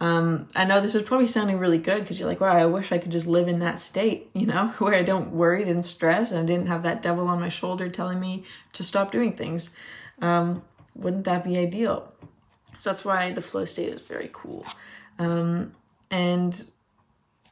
Um, 0.00 0.48
i 0.56 0.64
know 0.64 0.80
this 0.80 0.96
is 0.96 1.02
probably 1.02 1.28
sounding 1.28 1.60
really 1.60 1.78
good 1.78 2.00
because 2.00 2.18
you're 2.18 2.28
like 2.28 2.40
wow 2.40 2.56
i 2.56 2.66
wish 2.66 2.90
i 2.90 2.98
could 2.98 3.12
just 3.12 3.28
live 3.28 3.46
in 3.46 3.60
that 3.60 3.80
state 3.80 4.28
you 4.34 4.44
know 4.44 4.66
where 4.78 4.94
i 4.96 5.02
don't 5.02 5.30
worry 5.30 5.70
and 5.70 5.84
stress 5.86 6.32
and 6.32 6.40
i 6.40 6.44
didn't 6.44 6.66
have 6.66 6.82
that 6.82 7.00
devil 7.00 7.28
on 7.28 7.38
my 7.38 7.48
shoulder 7.48 7.88
telling 7.88 8.18
me 8.18 8.44
to 8.72 8.82
stop 8.82 9.12
doing 9.12 9.32
things. 9.32 9.70
Um, 10.20 10.64
wouldn't 10.96 11.26
that 11.26 11.44
be 11.44 11.56
ideal? 11.56 12.12
So 12.76 12.90
that's 12.90 13.04
why 13.04 13.30
the 13.30 13.40
flow 13.40 13.66
state 13.66 13.92
is 13.92 14.00
very 14.00 14.30
cool. 14.32 14.66
Um, 15.20 15.74
and 16.10 16.70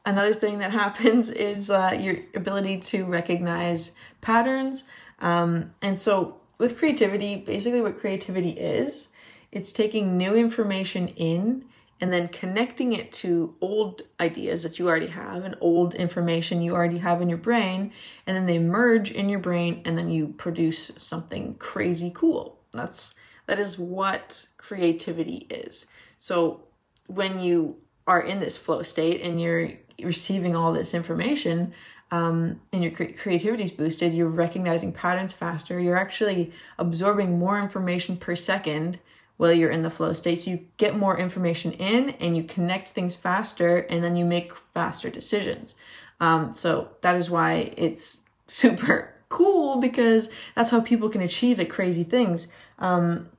another 0.05 0.33
thing 0.33 0.59
that 0.59 0.71
happens 0.83 1.29
is 1.29 1.69
uh, 1.69 1.95
your 1.99 2.17
ability 2.35 2.79
to 2.79 3.05
recognize 3.05 3.93
patterns. 4.21 4.83
Um, 5.19 5.71
and 5.81 5.99
so 5.99 6.41
with 6.57 6.77
creativity, 6.77 7.37
basically 7.37 7.81
what 7.81 7.97
creativity 7.97 8.51
is, 8.51 9.09
it's 9.51 9.71
taking 9.71 10.17
new 10.17 10.35
information 10.35 11.07
in 11.09 11.65
and 12.01 12.11
then 12.11 12.27
connecting 12.27 12.91
it 12.91 13.11
to 13.13 13.55
old 13.61 14.01
ideas 14.19 14.63
that 14.63 14.77
you 14.77 14.87
already 14.87 15.07
have 15.07 15.45
and 15.45 15.55
old 15.61 15.93
information 15.93 16.61
you 16.61 16.75
already 16.75 16.97
have 16.97 17.21
in 17.21 17.29
your 17.29 17.37
brain. 17.37 17.91
And 18.27 18.35
then 18.35 18.45
they 18.45 18.59
merge 18.59 19.11
in 19.11 19.29
your 19.29 19.39
brain 19.39 19.81
and 19.85 19.97
then 19.97 20.09
you 20.09 20.29
produce 20.29 20.91
something 20.97 21.55
crazy 21.55 22.11
cool. 22.13 22.59
That's 22.71 23.15
that 23.47 23.59
is 23.59 23.79
what 23.79 24.47
creativity 24.57 25.47
is. 25.49 25.85
So 26.17 26.65
when 27.07 27.39
you 27.39 27.77
are 28.07 28.21
in 28.21 28.39
this 28.39 28.57
flow 28.57 28.83
state 28.83 29.21
and 29.21 29.39
you're 29.41 29.71
receiving 30.03 30.55
all 30.55 30.73
this 30.73 30.93
information 30.93 31.73
um, 32.11 32.61
and 32.71 32.83
your 32.83 32.91
cre- 32.91 33.13
creativity 33.17 33.63
is 33.63 33.71
boosted, 33.71 34.13
you're 34.13 34.27
recognizing 34.27 34.91
patterns 34.91 35.33
faster, 35.33 35.79
you're 35.79 35.97
actually 35.97 36.51
absorbing 36.77 37.39
more 37.39 37.59
information 37.59 38.15
per 38.17 38.35
second 38.35 38.99
while 39.37 39.51
you're 39.51 39.71
in 39.71 39.83
the 39.83 39.89
flow 39.89 40.13
state. 40.13 40.39
So 40.39 40.51
you 40.51 40.65
get 40.77 40.95
more 40.95 41.17
information 41.17 41.73
in 41.73 42.11
and 42.11 42.37
you 42.37 42.43
connect 42.43 42.89
things 42.89 43.15
faster 43.15 43.79
and 43.79 44.03
then 44.03 44.15
you 44.15 44.23
make 44.23 44.55
faster 44.55 45.09
decisions. 45.09 45.75
Um, 46.21 46.53
so 46.55 46.89
that 47.01 47.15
is 47.15 47.29
why 47.29 47.73
it's 47.75 48.21
super 48.47 49.13
cool 49.29 49.77
because 49.77 50.29
that's 50.53 50.71
how 50.71 50.79
people 50.79 51.09
can 51.09 51.21
achieve 51.21 51.59
it 51.59 51.69
crazy 51.69 52.03
things. 52.03 52.47
Um, 52.79 53.29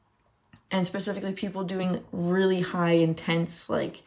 and 0.71 0.85
specifically 0.85 1.33
people 1.33 1.63
doing 1.63 2.03
really 2.11 2.61
high 2.61 2.93
intense 2.93 3.71
like 3.71 4.03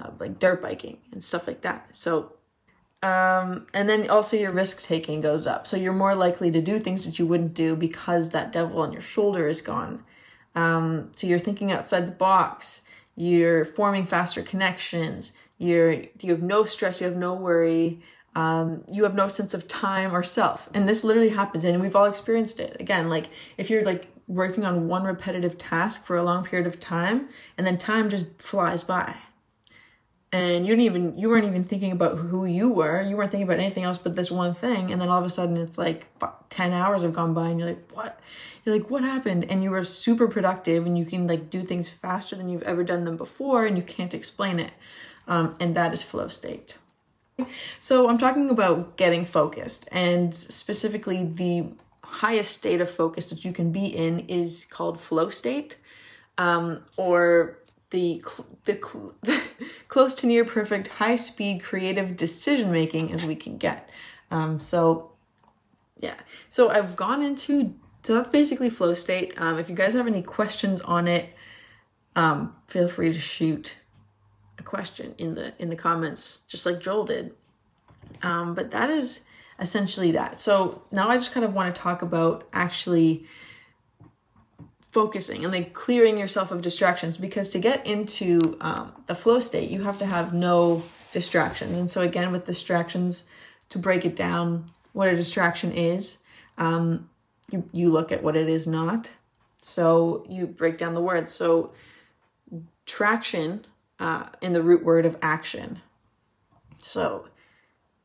uh, 0.00 0.10
like 0.18 0.38
dirt 0.38 0.62
biking 0.62 0.98
and 1.12 1.22
stuff 1.22 1.46
like 1.46 1.62
that. 1.62 1.94
So 1.94 2.32
um, 3.02 3.66
and 3.72 3.88
then 3.88 4.10
also 4.10 4.36
your 4.36 4.52
risk 4.52 4.82
taking 4.82 5.20
goes 5.20 5.46
up. 5.46 5.66
So 5.66 5.76
you're 5.76 5.92
more 5.92 6.14
likely 6.14 6.50
to 6.50 6.60
do 6.60 6.80
things 6.80 7.04
that 7.04 7.18
you 7.18 7.26
wouldn't 7.26 7.54
do 7.54 7.76
because 7.76 8.30
that 8.30 8.50
devil 8.52 8.80
on 8.82 8.92
your 8.92 9.00
shoulder 9.00 9.48
is 9.48 9.60
gone. 9.60 10.02
Um, 10.56 11.12
so 11.14 11.26
you're 11.26 11.38
thinking 11.38 11.70
outside 11.70 12.06
the 12.08 12.12
box. 12.12 12.82
You're 13.14 13.64
forming 13.64 14.04
faster 14.04 14.42
connections. 14.42 15.32
You're 15.58 15.92
you 16.20 16.30
have 16.30 16.42
no 16.42 16.64
stress. 16.64 17.00
You 17.00 17.06
have 17.06 17.16
no 17.16 17.34
worry. 17.34 18.00
Um, 18.34 18.84
you 18.92 19.04
have 19.04 19.14
no 19.14 19.28
sense 19.28 19.54
of 19.54 19.68
time 19.68 20.14
or 20.14 20.22
self. 20.22 20.68
And 20.74 20.88
this 20.88 21.04
literally 21.04 21.30
happens, 21.30 21.64
and 21.64 21.80
we've 21.80 21.96
all 21.96 22.04
experienced 22.04 22.60
it. 22.60 22.76
Again, 22.80 23.08
like 23.08 23.30
if 23.56 23.70
you're 23.70 23.84
like 23.84 24.08
working 24.26 24.64
on 24.64 24.88
one 24.88 25.04
repetitive 25.04 25.56
task 25.56 26.04
for 26.04 26.16
a 26.16 26.22
long 26.22 26.44
period 26.44 26.66
of 26.66 26.80
time, 26.80 27.28
and 27.56 27.66
then 27.66 27.78
time 27.78 28.10
just 28.10 28.40
flies 28.40 28.82
by 28.82 29.16
and 30.30 30.66
you 30.66 30.76
didn't 30.76 30.84
even 30.84 31.18
you 31.18 31.28
weren't 31.28 31.46
even 31.46 31.64
thinking 31.64 31.92
about 31.92 32.18
who 32.18 32.44
you 32.44 32.68
were. 32.68 33.02
You 33.02 33.16
weren't 33.16 33.30
thinking 33.30 33.48
about 33.48 33.60
anything 33.60 33.84
else 33.84 33.98
but 33.98 34.14
this 34.14 34.30
one 34.30 34.54
thing. 34.54 34.92
And 34.92 35.00
then 35.00 35.08
all 35.08 35.18
of 35.18 35.24
a 35.24 35.30
sudden 35.30 35.56
it's 35.56 35.78
like 35.78 36.06
10 36.50 36.72
hours 36.72 37.02
have 37.02 37.14
gone 37.14 37.32
by 37.32 37.48
and 37.48 37.58
you're 37.58 37.68
like 37.68 37.90
what? 37.92 38.20
You're 38.64 38.76
like 38.76 38.90
what 38.90 39.02
happened? 39.02 39.46
And 39.48 39.62
you 39.62 39.70
were 39.70 39.84
super 39.84 40.28
productive 40.28 40.84
and 40.84 40.98
you 40.98 41.06
can 41.06 41.26
like 41.26 41.48
do 41.48 41.62
things 41.62 41.88
faster 41.88 42.36
than 42.36 42.50
you've 42.50 42.62
ever 42.62 42.84
done 42.84 43.04
them 43.04 43.16
before 43.16 43.64
and 43.64 43.76
you 43.76 43.82
can't 43.82 44.12
explain 44.12 44.60
it. 44.60 44.72
Um, 45.26 45.56
and 45.60 45.74
that 45.76 45.92
is 45.92 46.02
flow 46.02 46.28
state. 46.28 46.76
So 47.80 48.08
i'm 48.08 48.18
talking 48.18 48.50
about 48.50 48.96
getting 48.96 49.24
focused 49.24 49.88
and 49.92 50.34
specifically 50.34 51.24
the 51.24 51.68
highest 52.02 52.52
state 52.52 52.80
of 52.80 52.90
focus 52.90 53.30
that 53.30 53.44
you 53.44 53.52
can 53.52 53.70
be 53.70 53.86
in 53.86 54.20
is 54.20 54.66
called 54.70 55.00
flow 55.00 55.28
state 55.28 55.76
um, 56.38 56.82
or 56.96 57.57
the 57.90 58.22
the 58.64 58.74
close 59.88 60.14
to 60.16 60.26
near 60.26 60.44
perfect 60.44 60.88
high 60.88 61.16
speed 61.16 61.62
creative 61.62 62.16
decision 62.16 62.70
making 62.70 63.12
as 63.12 63.24
we 63.24 63.34
can 63.34 63.56
get. 63.56 63.88
Um, 64.30 64.60
so 64.60 65.12
yeah, 65.98 66.14
so 66.50 66.70
I've 66.70 66.96
gone 66.96 67.22
into 67.22 67.74
so 68.02 68.14
that's 68.14 68.30
basically 68.30 68.70
flow 68.70 68.94
state. 68.94 69.34
Um, 69.36 69.58
if 69.58 69.68
you 69.68 69.74
guys 69.74 69.94
have 69.94 70.06
any 70.06 70.22
questions 70.22 70.80
on 70.80 71.08
it, 71.08 71.34
um, 72.16 72.54
feel 72.66 72.88
free 72.88 73.12
to 73.12 73.18
shoot 73.18 73.76
a 74.58 74.62
question 74.62 75.14
in 75.18 75.34
the 75.34 75.54
in 75.58 75.70
the 75.70 75.76
comments, 75.76 76.40
just 76.48 76.66
like 76.66 76.80
Joel 76.80 77.04
did. 77.04 77.34
Um, 78.22 78.54
but 78.54 78.70
that 78.70 78.90
is 78.90 79.20
essentially 79.60 80.12
that. 80.12 80.38
So 80.38 80.82
now 80.90 81.08
I 81.08 81.16
just 81.16 81.32
kind 81.32 81.44
of 81.44 81.52
want 81.52 81.74
to 81.74 81.80
talk 81.80 82.02
about 82.02 82.48
actually 82.52 83.26
focusing 84.90 85.44
and 85.44 85.52
like 85.52 85.72
clearing 85.72 86.18
yourself 86.18 86.50
of 86.50 86.62
distractions 86.62 87.18
because 87.18 87.50
to 87.50 87.58
get 87.58 87.86
into 87.86 88.56
um, 88.60 88.92
the 89.06 89.14
flow 89.14 89.38
state 89.38 89.70
you 89.70 89.82
have 89.82 89.98
to 89.98 90.06
have 90.06 90.32
no 90.32 90.82
distractions 91.12 91.76
and 91.76 91.90
so 91.90 92.00
again 92.00 92.32
with 92.32 92.44
distractions 92.46 93.24
to 93.68 93.78
break 93.78 94.04
it 94.04 94.16
down 94.16 94.70
what 94.92 95.08
a 95.08 95.16
distraction 95.16 95.72
is 95.72 96.18
um, 96.58 97.08
you, 97.50 97.68
you 97.72 97.90
look 97.90 98.12
at 98.12 98.22
what 98.22 98.36
it 98.36 98.48
is 98.48 98.66
not. 98.66 99.10
So 99.62 100.24
you 100.28 100.46
break 100.46 100.78
down 100.78 100.94
the 100.94 101.00
words. 101.00 101.32
So 101.32 101.72
traction 102.84 103.64
uh, 103.98 104.26
in 104.40 104.52
the 104.52 104.62
root 104.62 104.84
word 104.84 105.06
of 105.06 105.16
action. 105.22 105.80
So 106.78 107.28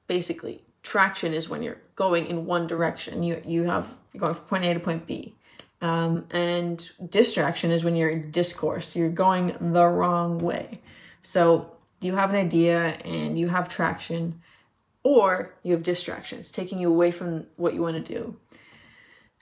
basically 0.07 0.63
traction 0.81 1.33
is 1.33 1.49
when 1.49 1.61
you're 1.61 1.81
going 1.95 2.27
in 2.27 2.45
one 2.45 2.67
direction. 2.67 3.23
You 3.23 3.41
you 3.45 3.63
have 3.63 3.93
you're 4.11 4.21
going 4.21 4.33
from 4.33 4.45
point 4.45 4.65
a 4.65 4.73
to 4.73 4.79
point 4.79 5.05
b 5.05 5.35
um, 5.83 6.25
and 6.31 6.89
distraction 7.09 7.69
is 7.69 7.83
when 7.83 7.97
you're 7.97 8.15
discourse, 8.15 8.95
you're 8.95 9.09
going 9.09 9.57
the 9.73 9.85
wrong 9.85 10.39
way. 10.39 10.79
So 11.23 11.75
you 11.99 12.15
have 12.15 12.29
an 12.29 12.37
idea 12.37 12.97
and 13.03 13.37
you 13.37 13.49
have 13.49 13.67
traction, 13.67 14.41
or 15.03 15.53
you 15.61 15.73
have 15.73 15.83
distractions 15.83 16.51
taking 16.51 16.79
you 16.79 16.89
away 16.89 17.11
from 17.11 17.47
what 17.57 17.73
you 17.73 17.81
want 17.81 18.03
to 18.03 18.13
do. 18.13 18.37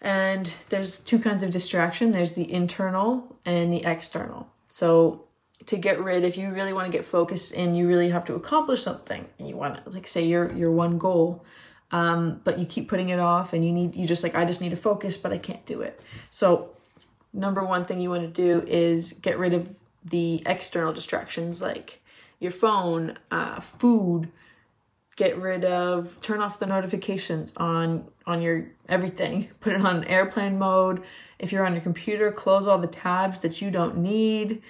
And 0.01 0.51
there's 0.69 0.99
two 0.99 1.19
kinds 1.19 1.43
of 1.43 1.51
distraction 1.51 2.11
there's 2.11 2.31
the 2.31 2.51
internal 2.51 3.37
and 3.45 3.71
the 3.71 3.85
external. 3.85 4.47
So 4.67 5.25
to 5.67 5.77
get 5.77 6.03
rid 6.03 6.23
if 6.23 6.37
you 6.37 6.49
really 6.49 6.73
want 6.73 6.91
to 6.91 6.91
get 6.91 7.05
focused 7.05 7.53
and 7.53 7.77
you 7.77 7.87
really 7.87 8.09
have 8.09 8.25
to 8.25 8.33
accomplish 8.33 8.81
something 8.81 9.27
and 9.37 9.47
you 9.47 9.55
want 9.55 9.83
to 9.83 9.91
like 9.91 10.07
say 10.07 10.23
your 10.25 10.51
your 10.53 10.71
one 10.71 10.97
goal 10.97 11.45
um, 11.91 12.41
but 12.43 12.57
you 12.57 12.65
keep 12.65 12.87
putting 12.87 13.09
it 13.09 13.19
off 13.19 13.53
and 13.53 13.65
you 13.65 13.71
need 13.71 13.95
you 13.95 14.07
just 14.07 14.23
like 14.23 14.35
i 14.35 14.45
just 14.45 14.61
need 14.61 14.69
to 14.69 14.75
focus 14.75 15.17
but 15.17 15.31
i 15.31 15.37
can't 15.37 15.65
do 15.65 15.81
it. 15.81 16.01
So 16.29 16.71
number 17.33 17.63
one 17.63 17.85
thing 17.85 17.99
you 17.99 18.09
want 18.09 18.23
to 18.23 18.27
do 18.27 18.65
is 18.67 19.13
get 19.13 19.37
rid 19.37 19.53
of 19.53 19.75
the 20.03 20.41
external 20.45 20.93
distractions 20.93 21.61
like 21.61 22.01
your 22.39 22.51
phone 22.51 23.17
uh, 23.29 23.59
food. 23.59 24.31
Get 25.15 25.37
rid 25.37 25.65
of 25.65 26.19
turn 26.21 26.41
off 26.41 26.59
the 26.59 26.65
notifications 26.65 27.53
on 27.57 28.05
on 28.25 28.41
your 28.41 28.71
everything. 28.89 29.49
Put 29.59 29.73
it 29.73 29.81
on 29.81 30.03
airplane 30.05 30.57
mode. 30.57 31.03
If 31.37 31.51
you're 31.51 31.65
on 31.65 31.73
your 31.73 31.81
computer 31.81 32.31
close 32.31 32.67
all 32.67 32.77
the 32.77 32.87
tabs 32.87 33.41
that 33.41 33.61
you 33.61 33.71
don't 33.71 33.97
need. 33.97 34.61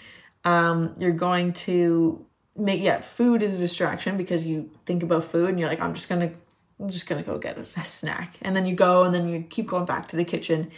Um, 0.44 0.96
you're 0.98 1.12
going 1.12 1.54
to 1.54 2.26
make 2.58 2.82
yeah 2.82 3.00
food 3.00 3.42
is 3.42 3.56
a 3.56 3.60
distraction 3.60 4.18
because 4.18 4.46
you 4.46 4.70
think 4.86 5.04
about 5.04 5.24
food 5.24 5.50
and 5.50 5.60
you're 5.60 5.70
like 5.70 5.80
i'm 5.80 5.94
just 5.94 6.10
gonna 6.10 6.32
I'm 6.82 6.90
just 6.90 7.08
gonna 7.08 7.24
go 7.24 7.38
get 7.38 7.58
a, 7.58 7.66
snack. 7.86 8.38
And 8.42 8.56
then 8.56 8.66
you 8.66 8.76
go 8.76 9.04
and 9.04 9.14
then 9.14 9.30
you 9.30 9.46
keep 9.50 9.68
going 9.68 9.86
back 9.86 10.08
to 10.10 10.16
the 10.16 10.26
kitchen. 10.26 10.72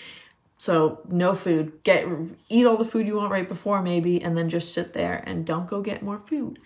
So 0.58 1.02
no 1.10 1.34
food. 1.34 1.84
Get 1.84 2.08
eat 2.50 2.66
all 2.66 2.78
the 2.78 2.86
food 2.86 3.08
you 3.08 3.16
want 3.18 3.32
right 3.32 3.48
before 3.48 3.82
maybe, 3.82 4.22
and 4.22 4.38
then 4.38 4.50
just 4.50 4.74
sit 4.74 4.94
there 4.94 5.24
and 5.26 5.46
don't 5.46 5.68
go 5.68 5.82
get 5.82 6.04
more 6.04 6.20
food. 6.20 6.60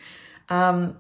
Um, 0.50 0.98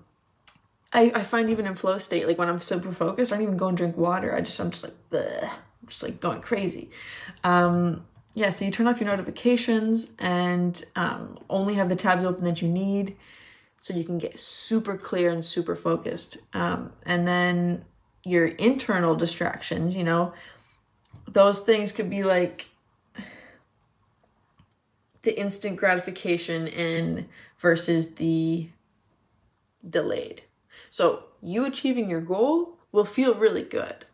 I, 0.93 1.11
I 1.13 1.23
find 1.23 1.49
even 1.49 1.67
in 1.67 1.75
flow 1.75 1.97
state, 1.97 2.27
like 2.27 2.37
when 2.37 2.49
I'm 2.49 2.61
super 2.61 2.91
focused, 2.91 3.31
I 3.31 3.35
don't 3.35 3.43
even 3.43 3.57
go 3.57 3.67
and 3.67 3.77
drink 3.77 3.97
water. 3.97 4.33
I 4.35 4.41
just 4.41 4.59
I'm 4.59 4.71
just 4.71 4.83
like. 4.83 4.95
I'm 5.87 5.89
just 5.89 6.03
like 6.03 6.19
going 6.19 6.41
crazy. 6.41 6.89
Um, 7.45 8.05
yeah, 8.33 8.49
so 8.49 8.65
you 8.65 8.71
turn 8.71 8.87
off 8.87 8.99
your 8.99 9.09
notifications 9.09 10.11
and 10.19 10.83
um, 10.95 11.39
only 11.49 11.75
have 11.75 11.89
the 11.89 11.95
tabs 11.95 12.23
open 12.23 12.43
that 12.43 12.61
you 12.61 12.67
need 12.67 13.15
so 13.79 13.93
you 13.93 14.03
can 14.03 14.17
get 14.17 14.37
super 14.37 14.97
clear 14.97 15.31
and 15.31 15.43
super 15.43 15.75
focused. 15.75 16.37
Um, 16.53 16.91
and 17.05 17.27
then 17.27 17.85
your 18.27 18.47
internal 18.47 19.15
distractions, 19.15 19.95
you 19.95 20.03
know, 20.03 20.33
those 21.27 21.61
things 21.61 21.91
could 21.91 22.09
be 22.09 22.23
like 22.23 22.67
the 25.21 25.39
instant 25.39 25.77
gratification 25.77 26.67
and 26.67 27.27
versus 27.59 28.15
the 28.15 28.69
delayed. 29.89 30.43
So 30.89 31.23
you 31.41 31.65
achieving 31.65 32.09
your 32.09 32.21
goal 32.21 32.77
will 32.91 33.05
feel 33.05 33.33
really 33.33 33.63
good. 33.63 34.05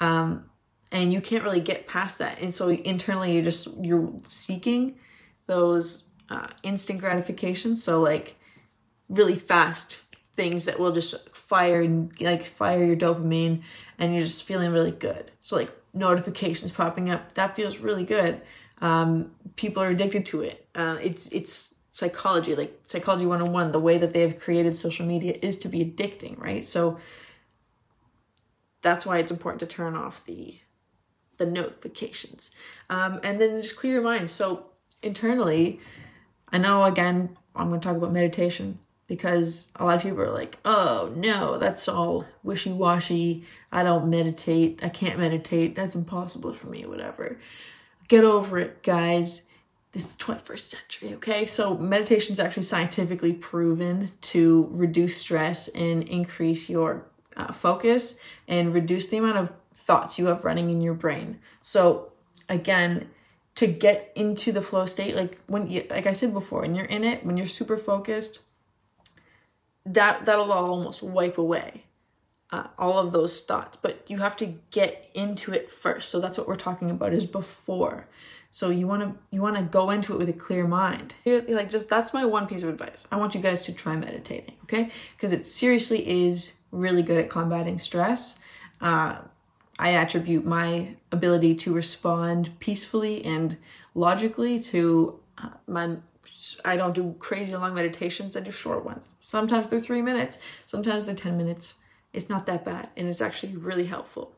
Um, 0.00 0.50
and 0.90 1.12
you 1.12 1.20
can't 1.20 1.44
really 1.44 1.60
get 1.60 1.86
past 1.86 2.18
that. 2.18 2.40
And 2.40 2.54
so 2.54 2.70
internally 2.70 3.32
you're 3.32 3.42
just 3.42 3.68
you're 3.80 4.12
seeking 4.26 4.98
those 5.46 6.04
uh, 6.28 6.48
instant 6.62 7.00
gratifications. 7.00 7.82
So 7.82 8.00
like 8.00 8.36
really 9.08 9.36
fast 9.36 9.98
things 10.36 10.64
that 10.64 10.78
will 10.78 10.92
just 10.92 11.28
fire 11.34 11.86
like 12.20 12.44
fire 12.44 12.84
your 12.84 12.96
dopamine 12.96 13.62
and 13.98 14.12
you're 14.14 14.24
just 14.24 14.44
feeling 14.44 14.72
really 14.72 14.90
good. 14.90 15.30
So 15.40 15.56
like 15.56 15.72
notifications 15.92 16.70
popping 16.72 17.10
up 17.10 17.34
that 17.34 17.56
feels 17.56 17.78
really 17.78 18.04
good. 18.04 18.40
Um, 18.80 19.32
people 19.56 19.82
are 19.82 19.88
addicted 19.88 20.26
to 20.26 20.42
it. 20.42 20.66
Uh, 20.74 20.98
it's 21.00 21.28
it's 21.28 21.76
psychology 21.90 22.56
like 22.56 22.80
psychology 22.88 23.24
101 23.24 23.70
the 23.70 23.78
way 23.78 23.96
that 23.98 24.12
they 24.12 24.22
have 24.22 24.40
created 24.40 24.76
social 24.76 25.06
media 25.06 25.38
is 25.42 25.56
to 25.58 25.68
be 25.68 25.84
addicting 25.84 26.38
right? 26.40 26.64
So 26.64 26.98
that's 28.82 29.06
why 29.06 29.18
it's 29.18 29.30
important 29.30 29.60
to 29.60 29.66
turn 29.66 29.94
off 29.94 30.24
the 30.24 30.58
the 31.36 31.46
notifications. 31.46 32.52
Um, 32.90 33.20
and 33.24 33.40
then 33.40 33.60
just 33.60 33.76
clear 33.76 33.94
your 33.94 34.02
mind. 34.02 34.30
So 34.30 34.66
internally 35.04 35.78
i 36.48 36.58
know 36.58 36.82
again 36.84 37.36
i'm 37.54 37.68
going 37.68 37.80
to 37.80 37.86
talk 37.86 37.96
about 37.96 38.12
meditation 38.12 38.78
because 39.14 39.70
a 39.76 39.84
lot 39.84 39.96
of 39.96 40.02
people 40.02 40.20
are 40.20 40.30
like, 40.30 40.58
oh 40.64 41.12
no, 41.14 41.56
that's 41.56 41.88
all 41.88 42.24
wishy 42.42 42.72
washy. 42.72 43.44
I 43.70 43.84
don't 43.84 44.10
meditate. 44.10 44.80
I 44.82 44.88
can't 44.88 45.20
meditate. 45.20 45.76
That's 45.76 45.94
impossible 45.94 46.52
for 46.52 46.66
me, 46.66 46.84
whatever. 46.84 47.38
Get 48.08 48.24
over 48.24 48.58
it, 48.58 48.82
guys. 48.82 49.42
This 49.92 50.06
is 50.06 50.16
the 50.16 50.24
21st 50.24 50.58
century, 50.58 51.14
okay? 51.14 51.46
So, 51.46 51.78
meditation 51.78 52.32
is 52.32 52.40
actually 52.40 52.64
scientifically 52.64 53.32
proven 53.32 54.10
to 54.22 54.68
reduce 54.72 55.16
stress 55.16 55.68
and 55.68 56.02
increase 56.08 56.68
your 56.68 57.06
uh, 57.36 57.52
focus 57.52 58.18
and 58.48 58.74
reduce 58.74 59.06
the 59.06 59.18
amount 59.18 59.36
of 59.36 59.52
thoughts 59.72 60.18
you 60.18 60.26
have 60.26 60.44
running 60.44 60.70
in 60.70 60.80
your 60.80 60.94
brain. 60.94 61.38
So, 61.60 62.10
again, 62.48 63.08
to 63.54 63.68
get 63.68 64.10
into 64.16 64.50
the 64.50 64.60
flow 64.60 64.86
state, 64.86 65.14
like 65.14 65.38
when 65.46 65.70
you, 65.70 65.86
like 65.88 66.06
I 66.06 66.12
said 66.12 66.34
before, 66.34 66.62
when 66.62 66.74
you're 66.74 66.86
in 66.86 67.04
it, 67.04 67.24
when 67.24 67.36
you're 67.36 67.46
super 67.46 67.76
focused, 67.76 68.40
that 69.86 70.24
that'll 70.26 70.52
almost 70.52 71.02
wipe 71.02 71.38
away. 71.38 71.84
uh, 72.54 72.68
all 72.78 72.98
of 72.98 73.10
those 73.12 73.40
thoughts, 73.40 73.76
but 73.80 74.08
you 74.08 74.18
have 74.18 74.36
to 74.36 74.54
get 74.70 75.10
into 75.14 75.52
it 75.52 75.70
first. 75.70 76.08
So 76.08 76.20
that's 76.20 76.38
what 76.38 76.46
we're 76.46 76.54
talking 76.56 76.90
about 76.90 77.12
is 77.12 77.26
before. 77.26 78.06
So 78.50 78.70
you 78.70 78.86
want 78.86 79.02
to 79.02 79.18
you 79.32 79.42
want 79.42 79.56
to 79.56 79.62
go 79.62 79.90
into 79.90 80.12
it 80.14 80.18
with 80.18 80.28
a 80.28 80.32
clear 80.34 80.66
mind. 80.66 81.14
You're, 81.24 81.42
like 81.42 81.68
just 81.68 81.88
that's 81.88 82.14
my 82.14 82.24
one 82.24 82.46
piece 82.46 82.62
of 82.62 82.68
advice. 82.68 83.06
I 83.10 83.16
want 83.16 83.34
you 83.34 83.40
guys 83.40 83.62
to 83.62 83.72
try 83.72 83.96
meditating, 83.96 84.54
okay? 84.64 84.90
Because 85.16 85.32
it 85.32 85.44
seriously 85.44 86.26
is 86.28 86.54
really 86.70 87.02
good 87.02 87.18
at 87.18 87.28
combating 87.28 87.80
stress. 87.80 88.38
Uh, 88.80 89.16
I 89.78 89.90
attribute 89.90 90.44
my 90.44 90.94
ability 91.10 91.56
to 91.56 91.74
respond 91.74 92.56
peacefully 92.60 93.24
and 93.24 93.56
logically 93.96 94.60
to 94.60 95.18
uh, 95.38 95.50
my 95.66 95.96
I 96.64 96.76
don't 96.76 96.94
do 96.94 97.14
crazy 97.18 97.56
long 97.56 97.74
meditations. 97.74 98.36
I 98.36 98.40
do 98.40 98.50
short 98.50 98.84
ones. 98.84 99.14
Sometimes 99.20 99.68
they're 99.68 99.80
three 99.80 100.02
minutes, 100.02 100.38
sometimes 100.66 101.06
they're 101.06 101.14
10 101.14 101.36
minutes. 101.36 101.74
It's 102.12 102.28
not 102.28 102.46
that 102.46 102.64
bad, 102.64 102.90
and 102.96 103.08
it's 103.08 103.20
actually 103.20 103.56
really 103.56 103.86
helpful. 103.86 104.36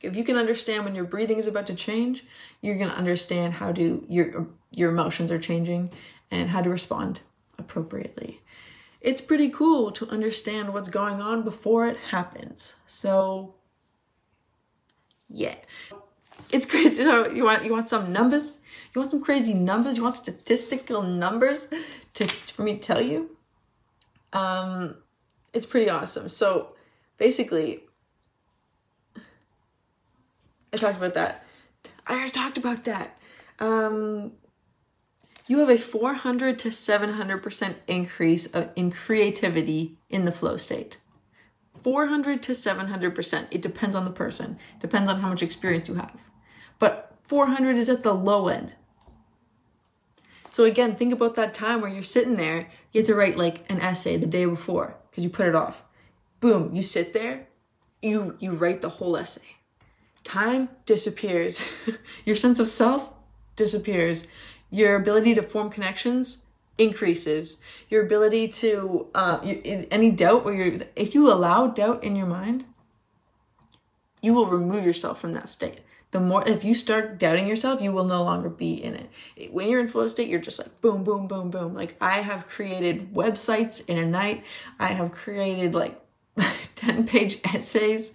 If 0.00 0.16
you 0.16 0.22
can 0.22 0.36
understand 0.36 0.84
when 0.84 0.94
your 0.94 1.04
breathing 1.04 1.38
is 1.38 1.46
about 1.46 1.66
to 1.68 1.74
change, 1.74 2.24
you're 2.60 2.76
going 2.76 2.90
to 2.90 2.96
understand 2.96 3.54
how 3.54 3.72
to 3.72 4.04
your 4.08 4.46
your 4.70 4.90
emotions 4.90 5.32
are 5.32 5.38
changing 5.38 5.90
and 6.30 6.50
how 6.50 6.60
to 6.60 6.70
respond 6.70 7.22
appropriately. 7.58 8.42
It's 9.00 9.20
pretty 9.20 9.48
cool 9.48 9.90
to 9.92 10.08
understand 10.08 10.72
what's 10.72 10.88
going 10.88 11.20
on 11.20 11.42
before 11.42 11.86
it 11.86 11.96
happens. 12.10 12.76
So 12.86 13.54
yeah. 15.28 15.56
It's 16.50 16.66
crazy. 16.66 17.02
So 17.04 17.28
you 17.30 17.44
want 17.44 17.64
you 17.64 17.72
want 17.72 17.88
some 17.88 18.12
numbers? 18.12 18.52
You 18.94 19.00
want 19.00 19.10
some 19.10 19.22
crazy 19.22 19.54
numbers? 19.54 19.96
You 19.96 20.02
want 20.02 20.14
statistical 20.14 21.02
numbers 21.02 21.68
to 22.14 22.26
for 22.26 22.62
me 22.62 22.74
to 22.74 22.80
tell 22.80 23.02
you? 23.02 23.36
Um 24.32 24.96
it's 25.52 25.66
pretty 25.66 25.90
awesome. 25.90 26.28
So 26.28 26.74
basically 27.18 27.84
I 30.72 30.76
talked 30.76 30.98
about 30.98 31.14
that. 31.14 31.44
I 32.06 32.14
already 32.14 32.30
talked 32.30 32.58
about 32.58 32.84
that. 32.84 33.18
Um 33.58 34.32
you 35.48 35.58
have 35.60 35.70
a 35.70 35.78
400 35.78 36.58
to 36.58 36.68
700% 36.68 37.74
increase 37.86 38.46
in 38.76 38.90
creativity 38.90 39.96
in 40.10 40.26
the 40.26 40.32
flow 40.32 40.58
state. 40.58 40.98
400 41.82 42.42
to 42.44 42.52
700%. 42.52 43.46
It 43.50 43.62
depends 43.62 43.96
on 43.96 44.04
the 44.04 44.10
person, 44.10 44.58
depends 44.80 45.08
on 45.08 45.20
how 45.20 45.28
much 45.28 45.42
experience 45.42 45.88
you 45.88 45.94
have. 45.94 46.24
But 46.78 47.16
400 47.22 47.76
is 47.76 47.88
at 47.88 48.02
the 48.02 48.14
low 48.14 48.48
end. 48.48 48.74
So 50.50 50.64
again, 50.64 50.96
think 50.96 51.12
about 51.12 51.36
that 51.36 51.54
time 51.54 51.80
where 51.80 51.90
you're 51.90 52.02
sitting 52.02 52.36
there, 52.36 52.68
you 52.92 53.00
have 53.00 53.06
to 53.06 53.14
write 53.14 53.36
like 53.36 53.64
an 53.70 53.80
essay 53.80 54.16
the 54.16 54.26
day 54.26 54.44
before 54.44 54.96
because 55.10 55.22
you 55.22 55.30
put 55.30 55.46
it 55.46 55.54
off. 55.54 55.84
Boom, 56.40 56.74
you 56.74 56.82
sit 56.82 57.12
there, 57.12 57.46
you 58.02 58.36
you 58.40 58.52
write 58.52 58.82
the 58.82 58.88
whole 58.88 59.16
essay. 59.16 59.56
Time 60.24 60.68
disappears. 60.86 61.62
Your 62.24 62.36
sense 62.36 62.60
of 62.60 62.68
self 62.68 63.10
disappears. 63.56 64.26
Your 64.70 64.96
ability 64.96 65.34
to 65.34 65.42
form 65.42 65.70
connections 65.70 66.44
increases 66.78 67.58
your 67.90 68.04
ability 68.04 68.48
to 68.48 69.08
uh, 69.14 69.40
any 69.42 70.10
doubt 70.12 70.44
where 70.44 70.54
you're 70.54 70.78
if 70.94 71.14
you 71.14 71.30
allow 71.30 71.66
doubt 71.66 72.02
in 72.04 72.16
your 72.16 72.26
mind 72.26 72.64
you 74.22 74.32
will 74.32 74.46
remove 74.46 74.84
yourself 74.84 75.20
from 75.20 75.32
that 75.32 75.48
state. 75.48 75.78
The 76.10 76.18
more 76.18 76.42
if 76.48 76.64
you 76.64 76.74
start 76.74 77.18
doubting 77.18 77.46
yourself 77.46 77.82
you 77.82 77.92
will 77.92 78.04
no 78.04 78.22
longer 78.22 78.48
be 78.48 78.72
in 78.72 78.94
it. 78.94 79.52
When 79.52 79.68
you're 79.68 79.80
in 79.80 79.88
flow 79.88 80.06
state 80.08 80.28
you're 80.28 80.40
just 80.40 80.58
like 80.58 80.80
boom 80.80 81.02
boom 81.02 81.26
boom 81.26 81.50
boom. 81.50 81.74
Like 81.74 81.96
i 82.00 82.20
have 82.20 82.46
created 82.46 83.12
websites 83.12 83.84
in 83.88 83.98
a 83.98 84.06
night. 84.06 84.44
I 84.78 84.88
have 84.88 85.10
created 85.10 85.74
like 85.74 86.00
10 86.76 87.06
page 87.08 87.40
essays. 87.44 88.12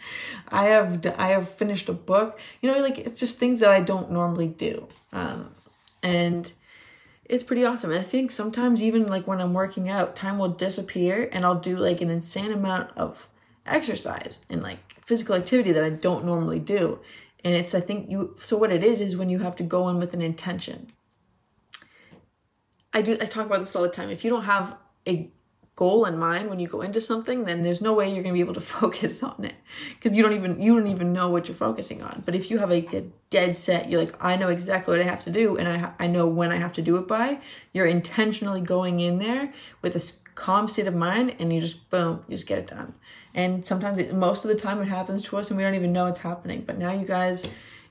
I 0.48 0.68
have 0.68 1.06
i 1.18 1.28
have 1.28 1.50
finished 1.50 1.90
a 1.90 1.94
book. 1.94 2.40
You 2.62 2.72
know 2.72 2.80
like 2.80 2.98
it's 2.98 3.20
just 3.20 3.40
things 3.40 3.60
that 3.60 3.72
i 3.72 3.82
don't 3.82 4.10
normally 4.10 4.48
do. 4.48 4.88
Um, 5.12 5.54
and 6.02 6.52
it's 7.26 7.44
pretty 7.44 7.66
awesome. 7.66 7.92
And 7.92 8.00
I 8.00 8.04
think 8.04 8.32
sometimes 8.32 8.82
even 8.82 9.06
like 9.06 9.28
when 9.28 9.40
I'm 9.40 9.54
working 9.54 9.90
out, 9.90 10.16
time 10.16 10.38
will 10.38 10.50
disappear 10.50 11.30
and 11.32 11.46
I'll 11.46 11.60
do 11.60 11.78
like 11.78 12.02
an 12.02 12.10
insane 12.10 12.52
amount 12.52 12.92
of 12.98 13.28
exercise 13.66 14.46
and 14.50 14.62
like 14.62 15.00
physical 15.06 15.36
activity 15.36 15.72
that 15.72 15.84
I 15.84 15.90
don't 15.90 16.26
normally 16.26 16.60
do. 16.60 17.00
And 17.44 17.56
it's 17.56 17.74
I 17.74 17.80
think 17.80 18.10
you 18.10 18.36
so 18.42 18.58
what 18.58 18.72
it 18.72 18.84
is 18.84 19.02
is 19.02 19.16
when 19.16 19.30
you 19.30 19.40
have 19.40 19.56
to 19.58 19.64
go 19.64 19.90
in 19.90 20.00
with 20.00 20.14
an 20.14 20.22
intention. 20.22 20.92
I 22.94 23.02
do 23.02 23.14
I 23.14 23.26
talk 23.26 23.46
about 23.46 23.60
this 23.60 23.76
all 23.76 23.84
the 23.84 23.90
time. 23.90 24.10
If 24.10 24.24
you 24.24 24.30
don't 24.30 24.44
have 24.44 24.78
a 25.08 25.32
goal 25.76 26.06
in 26.06 26.18
mind 26.18 26.50
when 26.50 26.60
you 26.60 26.68
go 26.68 26.82
into 26.82 27.02
something, 27.02 27.46
then 27.46 27.64
there's 27.64 27.82
no 27.82 27.94
way 27.94 28.06
you're 28.06 28.24
going 28.24 28.34
to 28.34 28.38
be 28.38 28.40
able 28.40 28.54
to 28.54 28.62
focus 28.80 29.24
on 29.24 29.44
it 29.44 29.56
because 29.96 30.16
you 30.16 30.24
don't 30.24 30.34
even 30.34 30.62
you 30.62 30.78
don't 30.78 30.88
even 30.88 31.14
know 31.14 31.30
what 31.30 31.48
you're 31.48 31.58
focusing 31.58 32.02
on. 32.02 32.24
But 32.26 32.36
if 32.36 32.52
you 32.52 32.60
have 32.60 32.72
a, 32.72 32.96
a 32.96 33.06
dead 33.30 33.58
set, 33.58 33.90
you're 33.90 34.00
like, 34.00 34.16
I 34.24 34.36
know 34.36 34.50
exactly 34.50 34.92
what 34.92 35.06
I 35.06 35.10
have 35.10 35.22
to 35.22 35.32
do, 35.32 35.58
and 35.58 35.68
I 35.68 35.94
I 36.00 36.08
know 36.08 36.28
when 36.28 36.52
I 36.52 36.58
have 36.58 36.74
to 36.74 36.82
do 36.82 36.98
it 36.98 37.08
by. 37.08 37.40
You're 37.74 37.88
intentionally 37.88 38.62
going 38.62 39.00
in 39.00 39.20
there 39.20 39.54
with 39.82 39.96
a 39.96 40.12
calm 40.36 40.68
state 40.68 40.88
of 40.88 40.96
mind, 40.96 41.36
and 41.40 41.52
you 41.52 41.62
just 41.62 41.90
boom, 41.90 42.24
you 42.28 42.36
just 42.36 42.48
get 42.48 42.60
it 42.60 42.68
done. 42.68 42.94
And 43.36 43.66
sometimes, 43.66 43.98
it, 43.98 44.14
most 44.14 44.46
of 44.46 44.50
the 44.50 44.58
time, 44.58 44.80
it 44.82 44.86
happens 44.86 45.24
to 45.24 45.38
us, 45.38 45.50
and 45.50 45.58
we 45.58 45.64
don't 45.64 45.74
even 45.76 45.92
know 45.92 46.06
it's 46.06 46.20
happening. 46.20 46.64
But 46.66 46.78
now 46.78 46.92
you 46.92 47.06
guys 47.06 47.48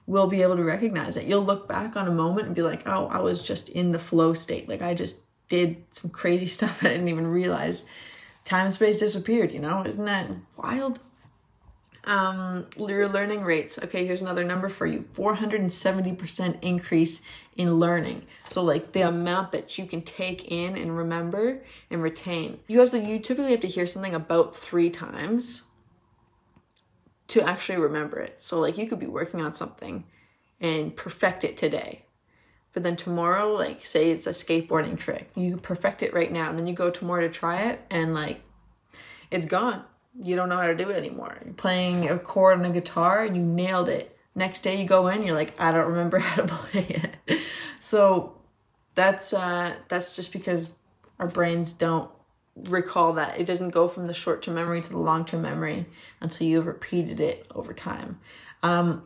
will 0.07 0.27
be 0.27 0.43
able 0.43 0.57
to 0.57 0.65
recognize 0.65 1.17
it. 1.17 1.25
You'll 1.25 1.45
look 1.45 1.69
back 1.69 1.97
on 1.97 2.09
a 2.09 2.13
moment 2.13 2.47
and 2.47 2.55
be 2.55 2.63
like, 2.63 2.87
oh, 2.87 3.07
I 3.07 3.19
was 3.21 3.43
just 3.43 3.69
in 3.69 3.93
the 3.93 3.99
flow 3.99 4.35
state. 4.35 4.69
Like 4.69 4.83
I 4.83 4.95
just 4.95 5.23
did 5.53 5.85
some 5.91 6.11
crazy 6.11 6.47
stuff 6.57 6.83
I 6.83 6.89
didn't 6.89 7.09
even 7.09 7.27
realize 7.27 7.85
time 8.45 8.65
and 8.65 8.75
space 8.75 8.99
disappeared, 8.99 9.53
you 9.53 9.61
know? 9.61 9.85
Isn't 9.87 10.07
that 10.07 10.29
wild? 10.57 10.99
Um, 12.05 12.67
your 12.77 13.07
learning 13.07 13.43
rates. 13.43 13.79
Okay, 13.79 14.05
here's 14.05 14.23
another 14.23 14.43
number 14.43 14.69
for 14.69 14.87
you 14.87 15.05
470% 15.15 16.59
increase 16.61 17.21
in 17.55 17.75
learning. 17.75 18.27
So, 18.49 18.65
like 18.65 18.91
the 18.91 19.03
amount 19.03 19.53
that 19.53 19.79
you 19.79 19.87
can 19.87 20.03
take 20.03 20.51
in 20.51 20.75
and 20.77 20.97
remember 20.97 21.63
and 21.91 22.03
retain. 22.03 22.59
You 22.67 22.81
have 22.81 22.91
to, 22.91 22.99
you 22.99 23.21
typically 23.21 23.53
have 23.53 23.61
to 23.61 23.69
hear 23.69 23.87
something 23.87 24.15
about 24.15 24.57
three 24.57 24.91
times 24.91 25.63
to 27.29 27.41
actually 27.43 27.79
remember 27.79 28.19
it. 28.19 28.41
So, 28.41 28.59
like, 28.59 28.77
you 28.79 28.89
could 28.89 28.99
be 28.99 29.07
working 29.07 29.41
on 29.41 29.53
something 29.53 30.03
and 30.61 30.97
perfect 30.97 31.45
it 31.45 31.57
today 31.57 32.07
but 32.73 32.83
then 32.83 32.97
tomorrow, 32.97 33.53
like 33.53 33.85
say 33.85 34.11
it's 34.11 34.27
a 34.27 34.31
skateboarding 34.31 34.99
trick, 34.99 35.31
you 35.35 35.57
perfect 35.57 36.03
it 36.03 36.15
right 36.15 36.33
now, 36.33 36.51
and 36.51 36.59
then 36.59 36.67
you 36.67 36.75
go 36.75 36.91
tomorrow 36.91 37.23
to 37.23 37.29
try 37.29 37.63
it, 37.63 37.81
and 37.91 38.15
like 38.15 38.41
it's 39.31 39.47
gone. 39.47 39.85
You 40.21 40.37
don't 40.37 40.49
know 40.49 40.59
how 40.59 40.67
to 40.67 40.75
do 40.75 40.91
it 40.91 40.97
anymore. 40.97 41.39
You're 41.45 41.55
playing 41.55 42.09
a 42.09 42.19
chord 42.19 42.59
on 42.59 42.65
a 42.65 42.71
guitar, 42.71 43.25
and 43.25 43.37
you 43.37 43.43
nailed 43.43 43.89
it. 43.89 44.17
Next 44.35 44.61
day 44.61 44.81
you 44.81 44.87
go 44.87 45.09
in, 45.09 45.23
you're 45.23 45.35
like, 45.35 45.59
I 45.59 45.73
don't 45.73 45.89
remember 45.89 46.19
how 46.21 46.43
to 46.43 46.49
play 46.49 46.87
it. 47.27 47.41
so 47.81 48.35
that's 48.95 49.33
uh 49.33 49.75
that's 49.89 50.17
just 50.17 50.33
because 50.33 50.71
our 51.19 51.27
brains 51.29 51.73
don't 51.73 52.11
recall 52.57 53.15
that. 53.15 53.39
It 53.39 53.47
doesn't 53.47 53.71
go 53.71 53.89
from 53.89 54.07
the 54.07 54.15
short 54.15 54.43
term 54.43 54.55
memory 54.55 54.81
to 54.83 54.91
the 54.91 54.99
long 54.99 55.25
term 55.25 55.43
memory 55.43 55.87
until 56.21 56.47
you've 56.47 56.67
repeated 56.67 57.21
it 57.21 57.47
over 57.55 57.73
time. 57.73 58.19
Um, 58.63 59.05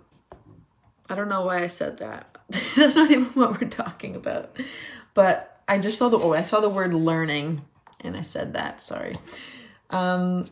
I 1.09 1.15
don't 1.15 1.29
know 1.29 1.45
why 1.45 1.63
I 1.63 1.69
said 1.69 1.99
that. 1.99 2.36
That's 2.77 2.97
not 2.97 3.11
even 3.11 3.27
what 3.27 3.61
we're 3.61 3.69
talking 3.69 4.15
about. 4.17 4.57
But 5.15 5.63
I 5.69 5.79
just 5.79 5.99
saw 5.99 6.09
the 6.09 6.19
oh, 6.19 6.33
I 6.33 6.43
saw 6.43 6.61
the 6.61 6.69
word 6.69 6.95
learning 6.95 7.63
and 8.01 8.17
I 8.17 8.23
said 8.23 8.53
that, 8.55 8.81
sorry. 8.81 9.17
Um 9.91 10.47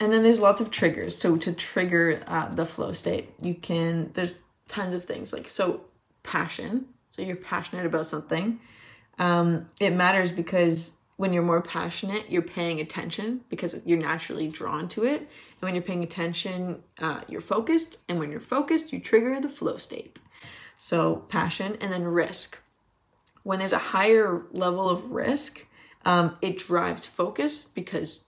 and 0.00 0.12
then 0.12 0.24
there's 0.24 0.40
lots 0.40 0.60
of 0.60 0.70
triggers. 0.72 1.16
So 1.16 1.36
to 1.36 1.52
trigger 1.52 2.20
uh, 2.26 2.52
the 2.52 2.66
flow 2.66 2.92
state, 2.92 3.30
you 3.40 3.54
can 3.54 4.10
there's 4.14 4.34
tons 4.66 4.94
of 4.94 5.04
things 5.04 5.32
like 5.32 5.48
so 5.48 5.82
passion. 6.22 6.86
So 7.10 7.22
you're 7.22 7.36
passionate 7.36 7.86
about 7.86 8.06
something. 8.06 8.58
Um, 9.18 9.68
it 9.80 9.90
matters 9.90 10.32
because 10.32 10.96
when 11.16 11.32
you're 11.32 11.42
more 11.42 11.62
passionate, 11.62 12.30
you're 12.30 12.42
paying 12.42 12.80
attention 12.80 13.42
because 13.48 13.80
you're 13.84 13.98
naturally 13.98 14.48
drawn 14.48 14.88
to 14.88 15.04
it. 15.04 15.20
And 15.20 15.60
when 15.60 15.74
you're 15.74 15.84
paying 15.84 16.02
attention, 16.02 16.82
uh, 16.98 17.20
you're 17.28 17.40
focused. 17.40 17.98
And 18.08 18.18
when 18.18 18.30
you're 18.30 18.40
focused, 18.40 18.92
you 18.92 18.98
trigger 18.98 19.38
the 19.40 19.48
flow 19.48 19.76
state. 19.76 20.20
So, 20.84 21.24
passion 21.28 21.76
and 21.80 21.92
then 21.92 22.02
risk. 22.02 22.60
When 23.44 23.60
there's 23.60 23.72
a 23.72 23.78
higher 23.94 24.46
level 24.50 24.88
of 24.90 25.12
risk, 25.12 25.64
um, 26.04 26.36
it 26.42 26.58
drives 26.58 27.06
focus 27.06 27.66
because 27.72 28.24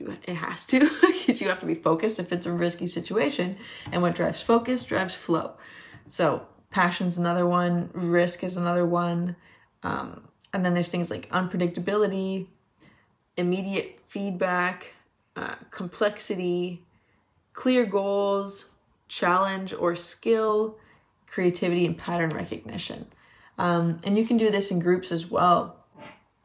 it 0.00 0.34
has 0.34 0.64
to, 0.64 0.80
because 1.00 1.40
you 1.40 1.46
have 1.46 1.60
to 1.60 1.66
be 1.66 1.76
focused 1.76 2.18
if 2.18 2.32
it's 2.32 2.44
a 2.44 2.50
risky 2.50 2.88
situation. 2.88 3.56
And 3.92 4.02
what 4.02 4.16
drives 4.16 4.42
focus 4.42 4.82
drives 4.82 5.14
flow. 5.14 5.52
So, 6.08 6.48
passion's 6.70 7.18
another 7.18 7.46
one, 7.46 7.90
risk 7.92 8.42
is 8.42 8.56
another 8.56 8.84
one. 8.84 9.36
Um, 9.84 10.26
and 10.52 10.66
then 10.66 10.74
there's 10.74 10.90
things 10.90 11.08
like 11.08 11.30
unpredictability, 11.30 12.48
immediate 13.36 14.00
feedback, 14.08 14.92
uh, 15.36 15.54
complexity, 15.70 16.82
clear 17.52 17.86
goals, 17.86 18.70
challenge 19.06 19.72
or 19.72 19.94
skill, 19.94 20.80
creativity, 21.26 21.86
and 21.86 21.96
pattern 21.96 22.30
recognition. 22.30 23.06
Um, 23.58 24.00
and 24.04 24.18
you 24.18 24.26
can 24.26 24.36
do 24.36 24.50
this 24.50 24.70
in 24.70 24.80
groups 24.80 25.10
as 25.10 25.30
well. 25.30 25.76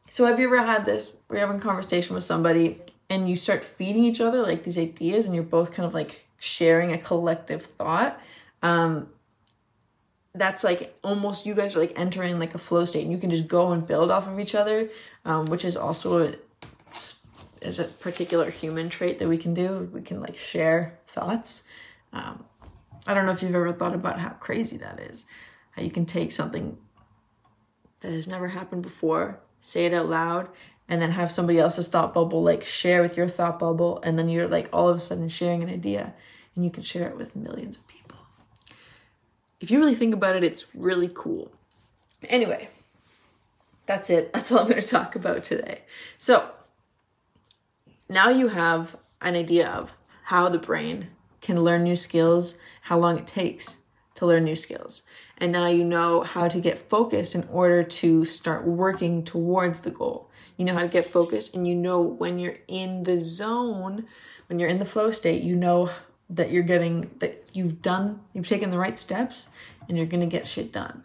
So, 0.10 0.26
have 0.26 0.40
you 0.40 0.48
ever 0.48 0.58
had 0.58 0.86
this? 0.86 1.22
We're 1.30 1.40
having 1.40 1.58
a 1.58 1.62
conversation 1.62 2.16
with 2.16 2.24
somebody, 2.24 2.82
and 3.12 3.30
you 3.30 3.36
start 3.36 3.62
feeding 3.64 4.06
each 4.06 4.22
other 4.22 4.42
like 4.42 4.64
these 4.64 4.78
ideas 4.78 5.26
and 5.26 5.36
you're 5.36 5.44
both 5.44 5.72
kind 5.72 5.86
of 5.86 5.94
like 5.94 6.26
sharing 6.40 6.94
a 6.94 6.98
collective 6.98 7.64
thought 7.64 8.20
um 8.64 9.08
that's 10.34 10.64
like 10.64 10.98
almost 11.04 11.46
you 11.46 11.54
guys 11.54 11.76
are 11.76 11.80
like 11.80 12.00
entering 12.00 12.40
like 12.40 12.56
a 12.56 12.58
flow 12.58 12.86
state 12.86 13.04
and 13.04 13.12
you 13.12 13.18
can 13.18 13.30
just 13.30 13.50
go 13.50 13.74
and 13.74 13.86
build 13.86 14.10
off 14.10 14.28
of 14.28 14.40
each 14.40 14.56
other 14.56 14.90
um, 15.26 15.46
which 15.48 15.66
is 15.66 15.76
also 15.76 16.26
a, 16.26 16.36
is 17.62 17.80
a 17.80 17.84
particular 17.84 18.50
human 18.50 18.88
trait 18.88 19.20
that 19.20 19.28
we 19.28 19.38
can 19.38 19.54
do 19.54 19.90
we 19.94 20.02
can 20.02 20.22
like 20.22 20.38
share 20.38 20.98
thoughts 21.06 21.64
um, 22.14 22.46
i 23.08 23.14
don't 23.14 23.26
know 23.26 23.32
if 23.32 23.42
you've 23.42 23.56
ever 23.56 23.74
thought 23.74 23.96
about 23.96 24.20
how 24.20 24.30
crazy 24.30 24.78
that 24.78 25.00
is 25.00 25.26
how 25.72 25.82
you 25.82 25.92
can 25.92 26.06
take 26.06 26.32
something 26.32 26.78
that 28.02 28.12
has 28.12 28.28
never 28.28 28.48
happened 28.48 28.82
before 28.82 29.40
say 29.62 29.86
it 29.86 29.94
out 29.94 30.10
loud 30.10 30.50
and 30.92 31.02
then 31.02 31.12
have 31.12 31.32
somebody 31.32 31.58
else's 31.58 31.88
thought 31.88 32.14
bubble 32.14 32.44
like 32.44 32.66
share 32.66 33.02
with 33.02 33.16
your 33.16 33.28
thought 33.28 33.58
bubble 33.58 34.02
and 34.04 34.20
then 34.20 34.28
you're 34.28 34.48
like 34.48 34.68
all 34.74 34.90
of 34.90 34.98
a 34.98 35.00
sudden 35.00 35.30
sharing 35.30 35.64
an 35.64 35.70
idea 35.70 36.14
and 36.54 36.66
you 36.66 36.70
can 36.70 36.84
share 36.84 37.08
it 37.08 37.18
with 37.18 37.34
millions 37.34 37.78
of 37.78 37.88
people. 37.88 38.18
If 39.62 39.72
you 39.72 39.80
really 39.80 39.96
think 39.96 40.14
about 40.14 40.36
it 40.36 40.44
it's 40.44 40.76
really 40.76 41.10
cool. 41.14 41.50
Anyway 42.28 42.68
that's 43.86 44.10
it. 44.10 44.32
That's 44.34 44.52
all 44.52 44.60
i'm 44.60 44.70
going 44.70 44.82
to 44.82 44.88
talk 44.88 45.16
about 45.16 45.44
today. 45.44 45.82
So 46.18 46.50
now 48.10 48.30
you 48.30 48.50
have 48.50 48.96
an 49.22 49.36
idea 49.36 49.70
of 49.70 49.94
how 50.26 50.50
the 50.50 50.60
brain 50.60 51.08
can 51.42 51.64
learn 51.64 51.84
new 51.84 51.96
skills 51.96 52.56
how 52.84 52.98
long 52.98 53.18
it 53.18 53.28
takes 53.28 53.78
to 54.16 54.26
learn 54.26 54.44
new 54.44 54.56
skills. 54.56 55.04
And 55.38 55.52
now 55.52 55.68
you 55.68 55.84
know 55.84 56.22
how 56.22 56.48
to 56.48 56.60
get 56.60 56.78
focused 56.78 57.34
in 57.34 57.48
order 57.52 57.84
to 57.84 58.26
start 58.26 58.66
working 58.68 59.24
towards 59.24 59.80
the 59.80 59.90
goal. 59.90 60.30
You 60.58 60.66
know 60.66 60.76
how 60.76 60.82
to 60.82 60.88
get 60.88 61.06
focused 61.06 61.56
and 61.56 61.68
you 61.68 61.74
know 61.74 62.02
when 62.02 62.38
you're 62.38 62.60
in 62.68 63.04
the 63.04 63.18
zone 63.18 64.06
when 64.46 64.60
you're 64.60 64.70
in 64.70 64.78
the 64.78 64.86
flow 64.86 65.10
state 65.10 65.42
you 65.42 65.56
know 65.56 65.90
that 66.30 66.52
you're 66.52 66.62
getting 66.62 67.10
that 67.18 67.44
you've 67.54 67.82
done 67.82 68.20
you've 68.34 68.48
taken 68.48 68.70
the 68.70 68.78
right 68.78 69.00
steps 69.00 69.50
and 69.88 69.98
you're 69.98 70.06
gonna 70.06 70.28
get 70.28 70.46
shit 70.46 70.72
done. 70.72 71.04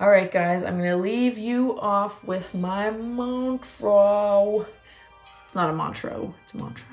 All 0.00 0.08
right 0.08 0.32
guys 0.32 0.64
i'm 0.64 0.78
gonna 0.78 0.96
leave 0.96 1.36
you 1.36 1.78
off 1.78 2.24
with 2.24 2.54
my 2.54 2.90
mantra. 2.90 4.66
Not 5.54 5.68
a 5.68 5.72
mantra 5.74 6.32
it's 6.42 6.54
a 6.54 6.56
mantra. 6.56 6.86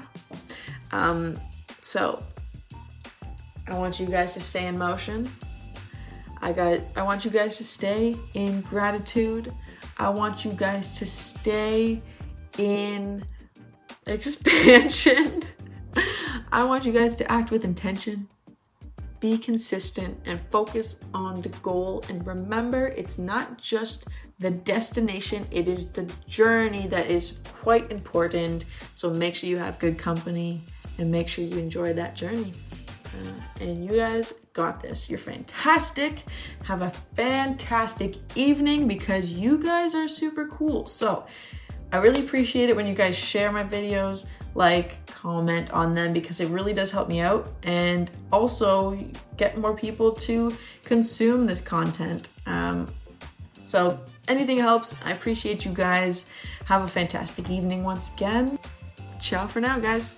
Um 0.91 1.39
so 1.79 2.21
i 3.71 3.77
want 3.77 3.99
you 3.99 4.05
guys 4.05 4.33
to 4.33 4.39
stay 4.39 4.67
in 4.67 4.77
motion 4.77 5.27
i 6.41 6.51
got 6.51 6.79
i 6.95 7.01
want 7.01 7.25
you 7.25 7.31
guys 7.31 7.57
to 7.57 7.63
stay 7.63 8.15
in 8.33 8.61
gratitude 8.61 9.51
I 10.01 10.09
want 10.09 10.43
you 10.43 10.51
guys 10.51 10.97
to 10.97 11.05
stay 11.05 12.01
in 12.57 13.23
expansion. 14.07 15.43
I 16.51 16.63
want 16.63 16.85
you 16.85 16.91
guys 16.91 17.13
to 17.17 17.31
act 17.31 17.51
with 17.51 17.63
intention, 17.63 18.27
be 19.19 19.37
consistent, 19.37 20.19
and 20.25 20.41
focus 20.49 20.99
on 21.13 21.43
the 21.43 21.49
goal. 21.49 22.03
And 22.09 22.25
remember, 22.25 22.87
it's 22.87 23.19
not 23.19 23.59
just 23.59 24.07
the 24.39 24.49
destination, 24.49 25.47
it 25.51 25.67
is 25.67 25.91
the 25.91 26.11
journey 26.27 26.87
that 26.87 27.11
is 27.11 27.41
quite 27.61 27.91
important. 27.91 28.65
So 28.95 29.11
make 29.11 29.35
sure 29.35 29.51
you 29.51 29.59
have 29.59 29.77
good 29.77 29.99
company 29.99 30.61
and 30.97 31.11
make 31.11 31.27
sure 31.27 31.45
you 31.45 31.59
enjoy 31.59 31.93
that 31.93 32.15
journey. 32.15 32.53
And 33.59 33.85
you 33.85 33.97
guys 33.97 34.33
got 34.53 34.81
this. 34.81 35.09
You're 35.09 35.19
fantastic. 35.19 36.23
Have 36.63 36.81
a 36.81 36.89
fantastic 37.15 38.15
evening 38.35 38.87
because 38.87 39.31
you 39.31 39.57
guys 39.57 39.95
are 39.95 40.07
super 40.07 40.47
cool. 40.47 40.87
So, 40.87 41.25
I 41.93 41.97
really 41.97 42.21
appreciate 42.21 42.69
it 42.69 42.75
when 42.75 42.87
you 42.87 42.93
guys 42.93 43.17
share 43.17 43.51
my 43.51 43.65
videos, 43.65 44.25
like, 44.55 45.05
comment 45.07 45.71
on 45.71 45.93
them 45.93 46.13
because 46.13 46.39
it 46.39 46.47
really 46.47 46.73
does 46.73 46.89
help 46.89 47.09
me 47.09 47.19
out 47.19 47.51
and 47.63 48.09
also 48.31 48.97
get 49.35 49.57
more 49.57 49.75
people 49.75 50.13
to 50.13 50.55
consume 50.83 51.45
this 51.45 51.59
content. 51.59 52.29
Um, 52.45 52.87
so, 53.63 53.99
anything 54.29 54.57
helps. 54.57 54.95
I 55.03 55.11
appreciate 55.11 55.65
you 55.65 55.73
guys. 55.73 56.27
Have 56.65 56.83
a 56.83 56.87
fantastic 56.87 57.49
evening 57.49 57.83
once 57.83 58.09
again. 58.13 58.57
Ciao 59.19 59.45
for 59.47 59.59
now, 59.59 59.77
guys. 59.77 60.15